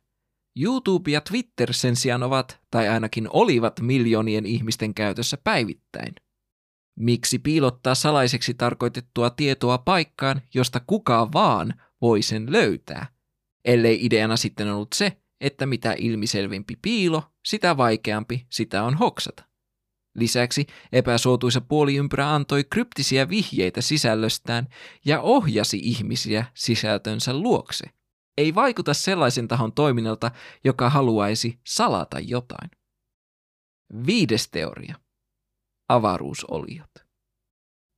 [0.61, 6.14] YouTube ja Twitter sen sijaan ovat, tai ainakin olivat miljoonien ihmisten käytössä päivittäin.
[6.99, 13.07] Miksi piilottaa salaiseksi tarkoitettua tietoa paikkaan, josta kuka vaan voi sen löytää–
[13.69, 19.48] ellei ideana sitten ollut se, että mitä ilmiselvimpi piilo, sitä vaikeampi sitä on hoksata.
[20.14, 24.68] Lisäksi epäsuotuisa puoliympyrä antoi kryptisiä vihjeitä sisällöstään
[25.05, 27.87] ja ohjasi ihmisiä sisältönsä luokse.
[28.37, 30.31] Ei vaikuta sellaisen tahon toiminnalta,
[30.64, 32.70] joka haluaisi salata jotain.
[34.07, 34.94] Viides teoria.
[35.88, 36.90] Avaruusoliot.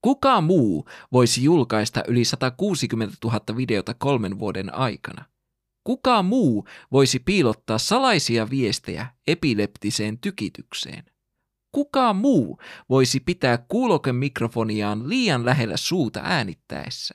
[0.02, 5.29] Kuka muu voisi julkaista yli 160 000 videota kolmen vuoden aikana?
[5.90, 11.04] Kuka muu voisi piilottaa salaisia viestejä epileptiseen tykitykseen?
[11.72, 17.14] Kuka muu voisi pitää kuulokemikrofoniaan liian lähellä suuta äänittäessä?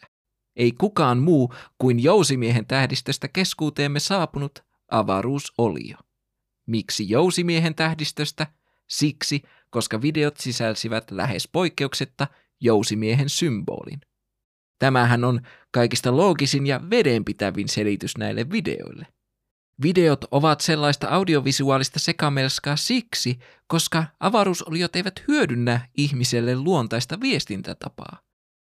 [0.55, 5.97] Ei kukaan muu kuin jousimiehen tähdistöstä keskuuteemme saapunut avaruusolio.
[6.67, 8.47] Miksi jousimiehen tähdistöstä?
[8.87, 12.27] Siksi, koska videot sisälsivät lähes poikkeuksetta
[12.61, 14.01] jousimiehen symbolin.
[14.79, 19.07] Tämähän on kaikista loogisin ja vedenpitävin selitys näille videoille.
[19.83, 28.19] Videot ovat sellaista audiovisuaalista sekamelskaa siksi, koska avaruusoliot eivät hyödynnä ihmiselle luontaista viestintätapaa.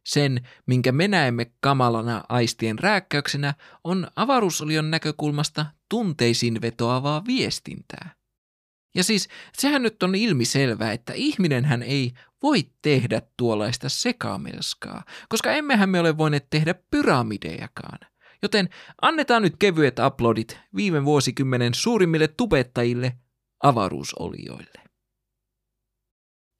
[0.09, 8.15] Sen, minkä me näemme kamalana aistien rääkkäyksenä, on avaruusolion näkökulmasta tunteisiin vetoavaa viestintää.
[8.95, 12.13] Ja siis sehän nyt on ilmiselvää, että ihminenhän ei
[12.45, 17.99] voi tehdä tuollaista sekamelskaa, koska emmehän me ole voineet tehdä pyramidejakaan.
[18.43, 18.69] Joten
[19.03, 23.13] annetaan nyt kevyet uploadit viime vuosikymmenen suurimmille tubettajille
[23.63, 24.81] avaruusolioille.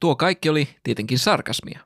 [0.01, 1.81] Tuo kaikki oli tietenkin sarkasmia.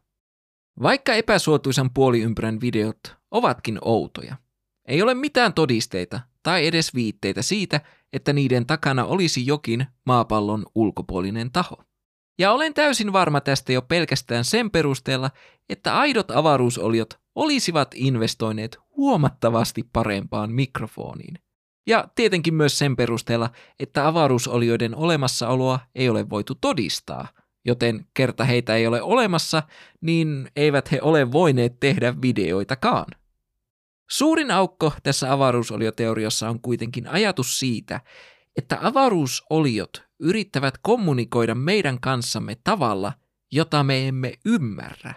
[0.82, 2.98] Vaikka epäsuotuisan puoliympyrän videot
[3.30, 4.36] ovatkin outoja,
[4.84, 7.80] ei ole mitään todisteita tai edes viitteitä siitä,
[8.12, 11.87] että niiden takana olisi jokin maapallon ulkopuolinen taho.
[12.38, 15.30] Ja olen täysin varma tästä jo pelkästään sen perusteella,
[15.68, 21.38] että aidot avaruusoliot olisivat investoineet huomattavasti parempaan mikrofoniin.
[21.86, 27.28] Ja tietenkin myös sen perusteella, että avaruusolioiden olemassaoloa ei ole voitu todistaa,
[27.64, 29.62] joten kerta heitä ei ole olemassa,
[30.00, 33.06] niin eivät he ole voineet tehdä videoitakaan.
[34.10, 38.00] Suurin aukko tässä avaruusolioteoriassa on kuitenkin ajatus siitä,
[38.58, 43.12] että avaruusoliot yrittävät kommunikoida meidän kanssamme tavalla,
[43.52, 45.14] jota me emme ymmärrä.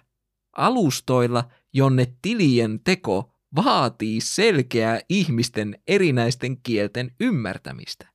[0.57, 1.43] Alustoilla,
[1.73, 8.11] jonne tilien teko vaatii selkeää ihmisten erinäisten kielten ymmärtämistä.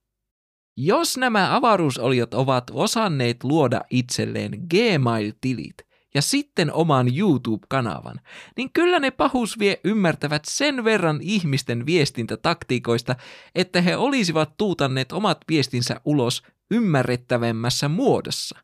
[0.77, 5.86] Jos nämä avaruusoliot ovat osanneet luoda itselleen Gmail-tilit,
[6.17, 8.21] ja sitten oman YouTube-kanavan,
[8.57, 13.17] niin kyllä ne pahusvie ymmärtävät sen verran ihmisten viestintätaktiikoista,
[13.55, 18.59] että he olisivat tuutanneet omat viestinsä ulos ymmärrettävämmässä muodossa.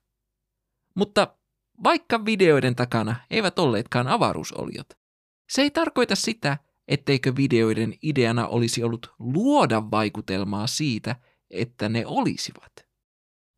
[0.97, 1.35] Mutta
[1.85, 4.89] vaikka videoiden takana eivät olleetkaan avaruusoliot,
[5.51, 11.17] se ei tarkoita sitä, etteikö videoiden ideana olisi ollut luoda vaikutelmaa siitä,
[11.51, 12.73] että ne olisivat.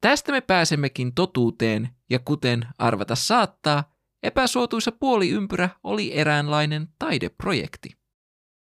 [0.00, 7.96] Tästä me pääsemmekin totuuteen, ja kuten arvata saattaa, epäsuotuisa puoliympyrä oli eräänlainen taideprojekti.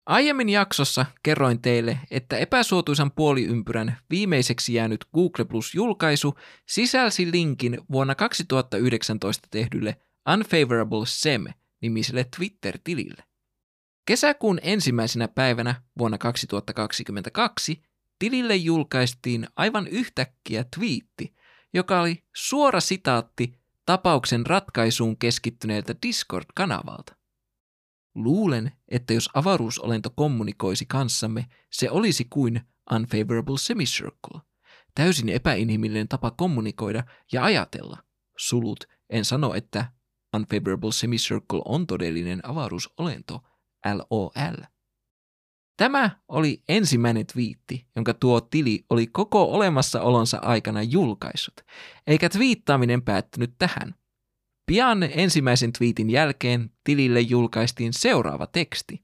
[0.06, 6.36] Aiemmin jaksossa kerroin teille, että epäsuotuisan puoliympyrän viimeiseksi jäänyt Google Plus-julkaisu
[6.66, 9.98] sisälsi linkin vuonna 2019 tehdylle
[10.34, 13.24] Unfavorable Sem-nimiselle Twitter-tilille.
[14.06, 17.82] Kesäkuun ensimmäisenä päivänä vuonna 2022
[18.20, 21.34] tilille julkaistiin aivan yhtäkkiä twiitti,
[21.74, 27.16] joka oli suora sitaatti tapauksen ratkaisuun keskittyneeltä Discord-kanavalta.
[28.16, 32.62] Luulen, että jos avaruusolento kommunikoisi kanssamme, se olisi kuin
[32.94, 34.42] unfavorable semicircle,
[34.96, 38.04] täysin epäinhimillinen tapa kommunikoida ja ajatella.
[38.38, 39.92] Sulut, en sano, että
[40.36, 43.42] unfavorable semicircle on todellinen avaruusolento,
[43.86, 44.64] LOL.
[45.78, 51.54] Tämä oli ensimmäinen twiitti, jonka tuo tili oli koko olemassaolonsa aikana julkaissut,
[52.08, 53.96] eikä twiittaaminen päättynyt tähän.
[54.66, 59.04] Pian ensimmäisen twiitin jälkeen tilille julkaistiin seuraava teksti.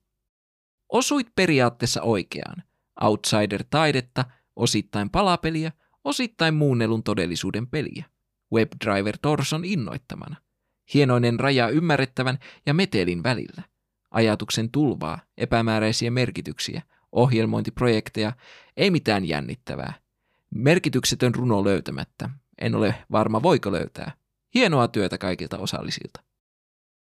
[0.89, 2.63] Osuit periaatteessa oikeaan.
[3.01, 5.71] Outsider-taidetta, osittain palapeliä,
[6.03, 8.05] osittain muunnelun todellisuuden peliä.
[8.53, 10.35] WebDriver Torson innoittamana.
[10.93, 13.72] Hienoinen raja ymmärrettävän ja metelin välillä
[14.13, 18.33] ajatuksen tulvaa, epämääräisiä merkityksiä, ohjelmointiprojekteja,
[18.77, 19.93] ei mitään jännittävää.
[20.55, 22.29] Merkityksetön runo löytämättä.
[22.61, 24.11] En ole varma voiko löytää.
[24.53, 26.23] Hienoa työtä kaikilta osallisilta.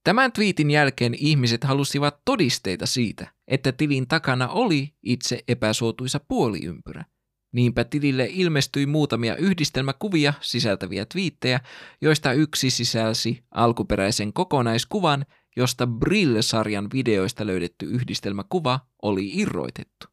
[0.04, 7.06] Tämän twiitin jälkeen ihmiset halusivat todisteita siitä, että tilin takana oli itse epäsuotuisa puoliympyrä.
[7.52, 11.60] Niinpä tilille ilmestyi muutamia yhdistelmäkuvia sisältäviä twiittejä,
[12.02, 15.26] joista yksi sisälsi alkuperäisen kokonaiskuvan
[15.56, 20.08] josta Brill-sarjan videoista löydetty yhdistelmäkuva oli irroitettu.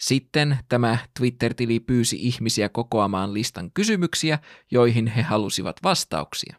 [0.00, 4.38] Sitten tämä Twitter-tili pyysi ihmisiä kokoamaan listan kysymyksiä,
[4.70, 6.56] joihin he halusivat vastauksia.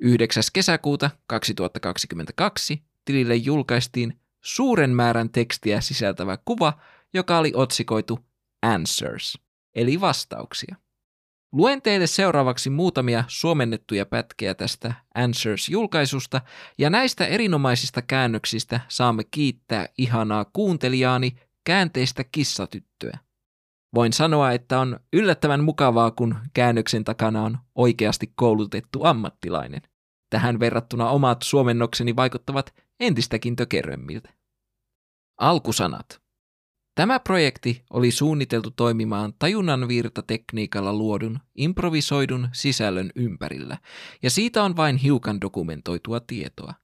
[0.00, 0.42] 9.
[0.52, 6.80] kesäkuuta 2022 tilille julkaistiin suuren määrän tekstiä sisältävä kuva,
[7.14, 8.18] joka oli otsikoitu
[8.62, 9.38] Answers,
[9.74, 10.76] eli vastauksia.
[11.52, 16.40] Luen teille seuraavaksi muutamia suomennettuja pätkiä tästä Answers-julkaisusta,
[16.78, 23.18] ja näistä erinomaisista käännöksistä saamme kiittää ihanaa kuuntelijaani käänteistä kissatyttöä.
[23.94, 29.82] Voin sanoa, että on yllättävän mukavaa, kun käännöksen takana on oikeasti koulutettu ammattilainen.
[30.30, 34.30] Tähän verrattuna omat suomennokseni vaikuttavat entistäkin tökerömmiltä.
[35.38, 36.27] Alkusanat.
[36.98, 43.78] Tämä projekti oli suunniteltu toimimaan tajunnan virtatekniikalla luodun, improvisoidun sisällön ympärillä,
[44.22, 46.74] ja siitä on vain hiukan dokumentoitua tietoa.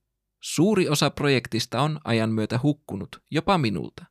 [0.43, 4.05] Suuri osa projektista on ajan myötä hukkunut, jopa minulta.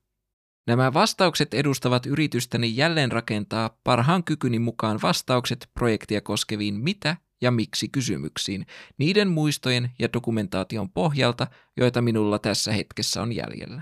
[0.68, 7.90] Nämä vastaukset edustavat yritystäni jälleen rakentaa parhaan kykyni mukaan vastaukset projektia koskeviin mitä ja miksi
[7.90, 8.66] kysymyksiin,
[8.98, 11.48] niiden muistojen ja dokumentaation pohjalta,
[11.78, 13.82] joita minulla tässä hetkessä on jäljellä.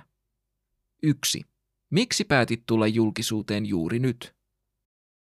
[1.03, 1.50] 1.
[1.91, 4.35] Miksi päätit tulla julkisuuteen juuri nyt?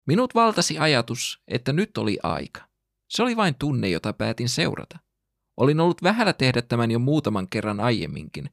[0.06, 2.68] Minut valtasi ajatus, että nyt oli aika.
[3.08, 4.98] Se oli vain tunne, jota päätin seurata.
[5.56, 8.50] Olin ollut vähällä tehdä tämän jo muutaman kerran aiemminkin.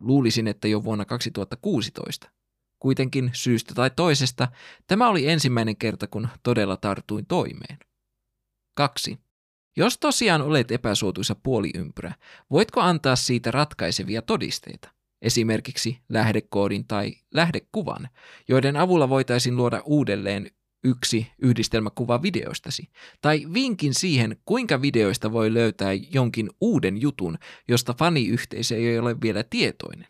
[0.00, 2.30] Luulisin, että jo vuonna 2016.
[2.78, 4.48] Kuitenkin syystä tai toisesta
[4.86, 7.78] tämä oli ensimmäinen kerta, kun todella tartuin toimeen.
[8.76, 9.18] 2.
[9.76, 12.14] Jos tosiaan olet epäsuotuisa puoliympyrä,
[12.50, 14.97] voitko antaa siitä ratkaisevia todisteita?
[15.22, 18.08] Esimerkiksi lähdekoodin tai lähdekuvan,
[18.48, 20.50] joiden avulla voitaisiin luoda uudelleen
[20.84, 22.88] yksi yhdistelmäkuva videostasi,
[23.20, 27.38] tai vinkin siihen, kuinka videoista voi löytää jonkin uuden jutun,
[27.68, 30.08] josta faniyhteisö ei ole vielä tietoinen.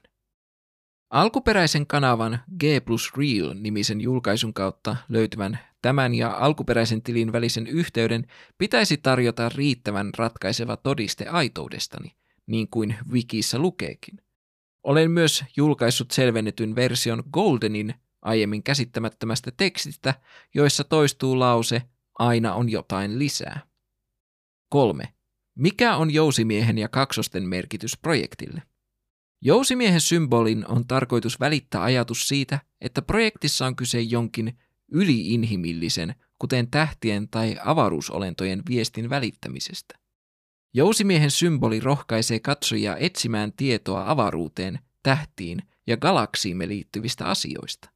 [1.11, 8.27] Alkuperäisen kanavan G plus Real nimisen julkaisun kautta löytyvän tämän ja alkuperäisen tilin välisen yhteyden
[8.59, 14.21] pitäisi tarjota riittävän ratkaiseva todiste aitoudestani, niin kuin wikissä lukeekin.
[14.85, 20.15] Olen myös julkaissut selvennetyn version Goldenin aiemmin käsittämättömästä tekstistä,
[20.55, 21.83] joissa toistuu lause
[22.19, 23.61] aina on jotain lisää.
[24.69, 25.05] 3.
[25.55, 28.63] Mikä on jousimiehen ja kaksosten merkitys projektille?
[29.41, 34.59] Jousimiehen symbolin on tarkoitus välittää ajatus siitä, että projektissa on kyse jonkin
[34.93, 39.99] yliinhimillisen, kuten tähtien tai avaruusolentojen viestin välittämisestä.
[40.75, 47.91] Jousimiehen symboli rohkaisee katsojia etsimään tietoa avaruuteen, tähtiin ja galaksiimme liittyvistä asioista.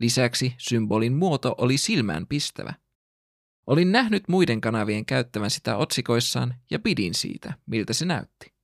[0.00, 2.74] Lisäksi symbolin muoto oli silmään pistävä.
[3.66, 8.54] Olin nähnyt muiden kanavien käyttävän sitä otsikoissaan ja pidin siitä, miltä se näytti.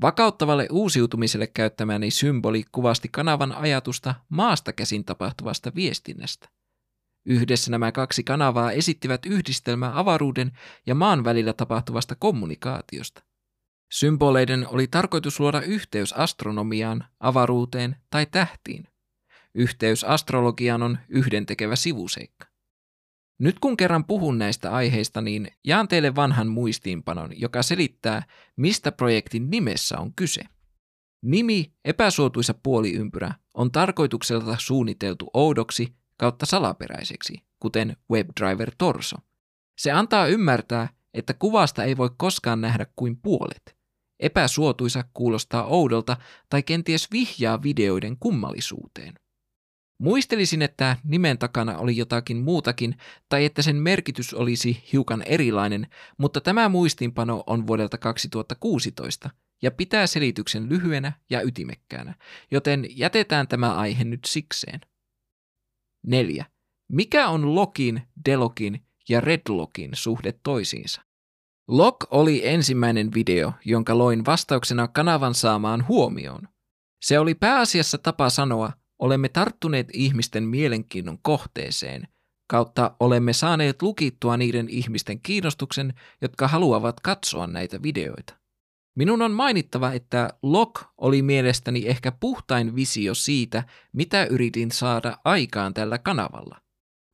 [0.00, 6.48] Vakauttavalle uusiutumiselle käyttämäni symboli kuvasti kanavan ajatusta maasta käsin tapahtuvasta viestinnästä.
[7.26, 10.52] Yhdessä nämä kaksi kanavaa esittivät yhdistelmää avaruuden
[10.86, 13.22] ja maan välillä tapahtuvasta kommunikaatiosta.
[13.92, 18.84] Symboleiden oli tarkoitus luoda yhteys astronomiaan, avaruuteen tai tähtiin.
[19.54, 22.46] Yhteys astrologiaan on yhdentekevä sivuseikka.
[23.38, 28.22] Nyt kun kerran puhun näistä aiheista, niin jaan teille vanhan muistiinpanon, joka selittää,
[28.56, 30.42] mistä projektin nimessä on kyse.
[31.22, 39.16] Nimi epäsuotuisa puoliympyrä on tarkoitukselta suunniteltu oudoksi kautta salaperäiseksi, kuten WebDriver Torso.
[39.78, 43.76] Se antaa ymmärtää, että kuvasta ei voi koskaan nähdä kuin puolet.
[44.20, 46.16] Epäsuotuisa kuulostaa oudolta
[46.48, 49.14] tai kenties vihjaa videoiden kummallisuuteen.
[49.98, 52.96] Muistelisin, että nimen takana oli jotakin muutakin
[53.28, 55.86] tai että sen merkitys olisi hiukan erilainen,
[56.18, 59.30] mutta tämä muistinpano on vuodelta 2016
[59.62, 62.14] ja pitää selityksen lyhyenä ja ytimekkäänä,
[62.50, 64.80] joten jätetään tämä aihe nyt sikseen.
[66.06, 66.46] 4.
[66.92, 71.02] Mikä on Lokin, Delokin ja Redlockin suhde toisiinsa?
[71.68, 76.48] Log oli ensimmäinen video, jonka loin vastauksena kanavan saamaan huomioon.
[77.02, 82.08] Se oli pääasiassa tapa sanoa, olemme tarttuneet ihmisten mielenkiinnon kohteeseen,
[82.50, 88.43] kautta olemme saaneet lukittua niiden ihmisten kiinnostuksen, jotka haluavat katsoa näitä videoita.
[88.94, 95.74] Minun on mainittava, että Lok oli mielestäni ehkä puhtain visio siitä, mitä yritin saada aikaan
[95.74, 96.60] tällä kanavalla.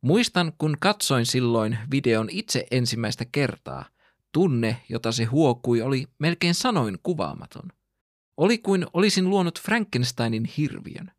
[0.02, 3.84] Muistan, kun katsoin silloin videon itse ensimmäistä kertaa,
[4.32, 7.72] tunne, jota se huokui, oli melkein sanoin kuvaamaton.
[8.36, 11.12] Oli kuin olisin luonut Frankensteinin hirviön.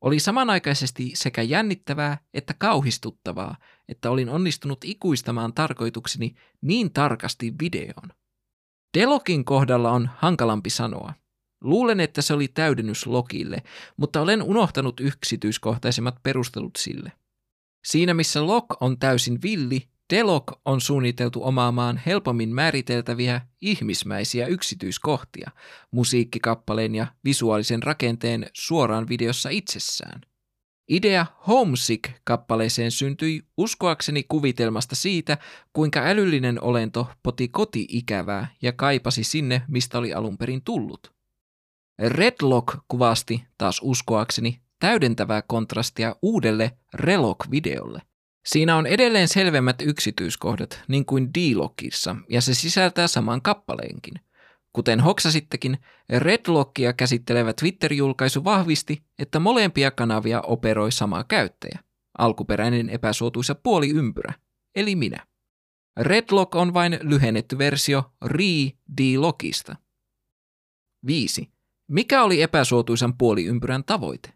[0.00, 3.56] Oli samanaikaisesti sekä jännittävää että kauhistuttavaa,
[3.88, 8.12] että olin onnistunut ikuistamaan tarkoitukseni niin tarkasti videoon.
[8.94, 11.14] Delokin kohdalla on hankalampi sanoa.
[11.60, 13.62] Luulen, että se oli täydennys Lokille,
[13.96, 17.12] mutta olen unohtanut yksityiskohtaisemmat perustelut sille.
[17.84, 25.50] Siinä missä Lok on täysin villi, Delok on suunniteltu omaamaan helpommin määriteltäviä ihmismäisiä yksityiskohtia,
[25.90, 30.20] musiikkikappaleen ja visuaalisen rakenteen suoraan videossa itsessään.
[30.88, 35.38] Idea Homesick-kappaleeseen syntyi uskoakseni kuvitelmasta siitä,
[35.72, 41.12] kuinka älyllinen olento poti koti-ikävää ja kaipasi sinne, mistä oli alun perin tullut.
[41.98, 48.02] Redlock kuvasti taas uskoakseni täydentävää kontrastia uudelle Relok-videolle.
[48.46, 54.14] Siinä on edelleen selvemmät yksityiskohdat, niin kuin D-Lockissa, ja se sisältää saman kappaleenkin–
[54.72, 61.78] Kuten hoksasittekin, Redlockia käsittelevä Twitter-julkaisu vahvisti, että molempia kanavia operoi sama käyttäjä,
[62.18, 64.34] alkuperäinen epäsuotuisa puoliympyrä,
[64.74, 65.26] eli minä.
[66.00, 69.76] Redlock on vain lyhennetty versio Re-D-Lockista.
[71.06, 71.50] 5.
[71.90, 74.32] Mikä oli epäsuotuisan puoliympyrän tavoite?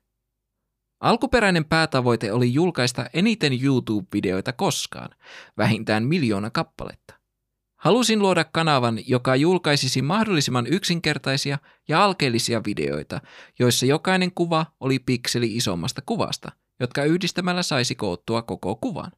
[1.01, 5.11] Alkuperäinen päätavoite oli julkaista eniten YouTube-videoita koskaan,
[5.57, 7.22] vähintään miljoona kappaletta.
[7.83, 11.59] Halusin luoda kanavan, joka julkaisisi mahdollisimman yksinkertaisia
[11.89, 13.20] ja alkeellisia videoita,
[13.59, 19.12] joissa jokainen kuva oli pikseli isommasta kuvasta, jotka yhdistämällä saisi koottua koko kuvan.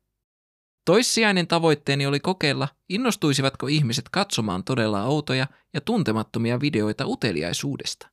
[0.85, 8.09] Toissijainen tavoitteeni oli kokeilla, innostuisivatko ihmiset katsomaan todella outoja ja tuntemattomia videoita uteliaisuudesta.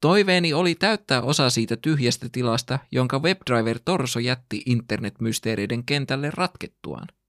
[0.00, 7.08] Toiveeni oli täyttää osa siitä tyhjästä tilasta, jonka WebDriver Torso jätti internetmysteereiden kentälle ratkettuaan–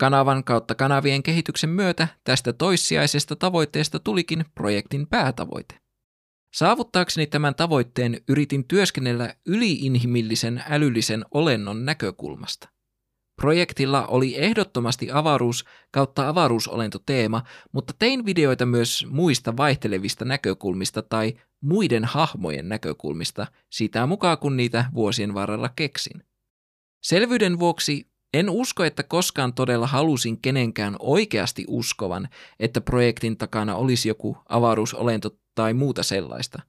[0.00, 5.80] Kanavan kautta kanavien kehityksen myötä tästä toissijaisesta tavoitteesta tulikin projektin päätavoite.
[6.54, 12.68] Saavuttaakseni tämän tavoitteen yritin työskennellä yliinhimillisen älyllisen olennon näkökulmasta.
[13.40, 17.42] Projektilla oli ehdottomasti avaruus kautta avaruusolentoteema,
[17.72, 24.84] mutta tein videoita myös muista vaihtelevista näkökulmista tai muiden hahmojen näkökulmista, sitä mukaan kun niitä
[24.94, 26.22] vuosien varrella keksin.
[27.02, 32.28] Selvyyden vuoksi en usko, että koskaan todella halusin kenenkään oikeasti uskovan,
[32.60, 36.62] että projektin takana olisi joku avaruusolento tai muuta sellaista.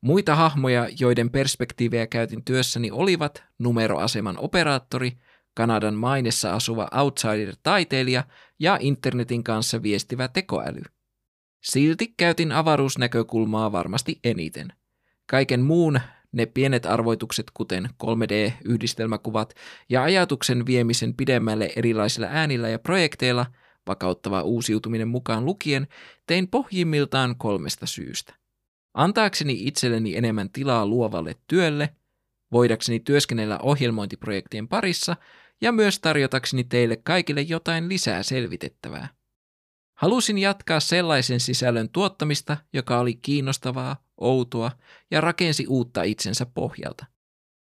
[0.00, 5.12] Muita hahmoja, joiden perspektiivejä käytin työssäni olivat numeroaseman operaattori,
[5.54, 8.24] Kanadan mainessa asuva outsider-taiteilija
[8.58, 10.82] ja internetin kanssa viestivä tekoäly.
[11.62, 14.72] Silti käytin avaruusnäkökulmaa varmasti eniten.
[15.30, 16.00] Kaiken muun
[16.36, 19.54] ne pienet arvoitukset, kuten 3D-yhdistelmäkuvat
[19.88, 23.46] ja ajatuksen viemisen pidemmälle erilaisilla äänillä ja projekteilla,
[23.86, 25.86] vakauttava uusiutuminen mukaan lukien,
[26.26, 28.34] tein pohjimmiltaan kolmesta syystä.
[28.94, 31.88] Antaakseni itselleni enemmän tilaa luovalle työlle,
[32.52, 35.16] voidakseni työskennellä ohjelmointiprojektien parissa
[35.60, 39.08] ja myös tarjotakseni teille kaikille jotain lisää selvitettävää.
[39.94, 44.70] Halusin jatkaa sellaisen sisällön tuottamista, joka oli kiinnostavaa, outoa
[45.10, 47.06] ja rakensi uutta itsensä pohjalta.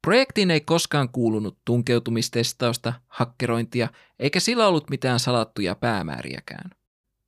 [0.03, 3.89] Projektiin ei koskaan kuulunut tunkeutumistestausta, hakkerointia,
[4.19, 6.71] eikä sillä ollut mitään salattuja päämääriäkään.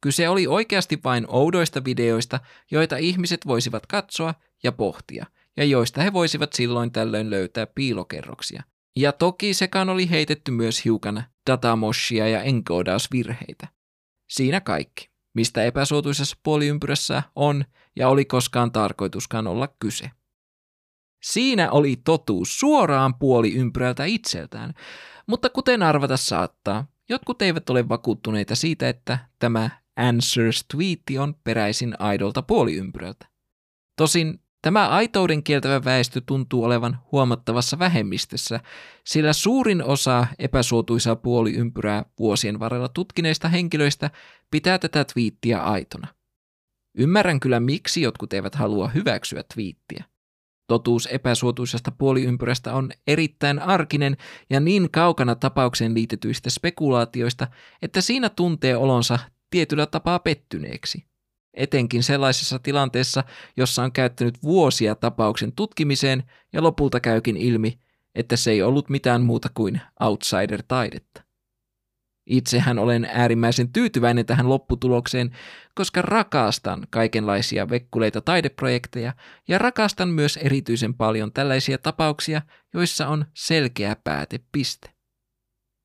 [0.01, 2.41] Kyse oli oikeasti vain oudoista videoista,
[2.71, 8.63] joita ihmiset voisivat katsoa ja pohtia, ja joista he voisivat silloin tällöin löytää piilokerroksia.
[8.97, 13.69] Ja toki sekaan oli heitetty myös hiukan datamoshia ja encodausvirheitä.
[14.31, 17.65] Siinä kaikki, mistä epäsuotuisessa puoliympyrässä on
[17.99, 20.11] ja oli koskaan tarkoituskaan olla kyse.
[21.23, 24.75] Siinä oli totuus suoraan puoliympyrältä itseltään,
[25.27, 32.43] mutta kuten arvata saattaa, jotkut eivät ole vakuuttuneita siitä, että tämä Answers-twiitti on peräisin aidolta
[32.43, 33.27] puoliympyrältä.
[33.97, 38.61] Tosin tämä aitouden kieltävä väestö tuntuu olevan huomattavassa vähemmistössä,
[39.05, 44.11] sillä suurin osa epäsuotuisaa puoliympyrää vuosien varrella tutkineista henkilöistä
[44.51, 46.18] pitää tätä twiittiä aitona.
[46.99, 50.05] Ymmärrän kyllä, miksi jotkut eivät halua hyväksyä twiittiä.
[50.67, 54.17] Totuus epäsuotuisesta puoliympyrästä on erittäin arkinen
[54.51, 57.47] ja niin kaukana tapaukseen liitetyistä spekulaatioista,
[57.83, 59.19] että siinä tuntee olonsa
[59.51, 61.05] tietyllä tapaa pettyneeksi.
[61.55, 63.25] Etenkin sellaisessa tilanteessa,
[63.57, 66.23] jossa on käyttänyt vuosia tapauksen tutkimiseen
[66.53, 67.79] ja lopulta käykin ilmi,
[68.15, 71.28] että se ei ollut mitään muuta kuin outsider-taidetta.
[72.29, 75.31] Itsehän olen äärimmäisen tyytyväinen tähän lopputulokseen,
[75.75, 79.13] koska rakastan kaikenlaisia vekkuleita taideprojekteja
[79.49, 82.43] ja rakastan myös erityisen paljon tällaisia tapauksia,
[82.75, 84.91] joissa on selkeä päätepiste.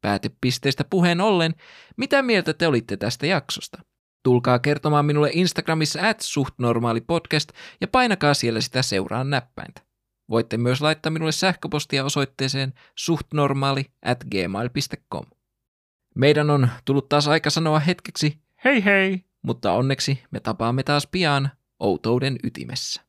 [0.02, 1.56] Päätepisteestä puheen ollen,
[1.98, 3.82] mitä mieltä te olitte tästä jaksosta?
[4.24, 7.50] Tulkaa kertomaan minulle Instagramissa at suhtnormaalipodcast
[7.82, 9.82] ja painakaa siellä sitä seuraan näppäintä.
[10.30, 15.26] Voitte myös laittaa minulle sähköpostia osoitteeseen suhtnormaali at gmail.com.
[16.16, 19.26] Meidän on tullut taas aika sanoa hetkeksi Hei hei!
[19.42, 21.50] mutta onneksi me tapaamme taas pian
[21.80, 23.04] outouden ytimessä.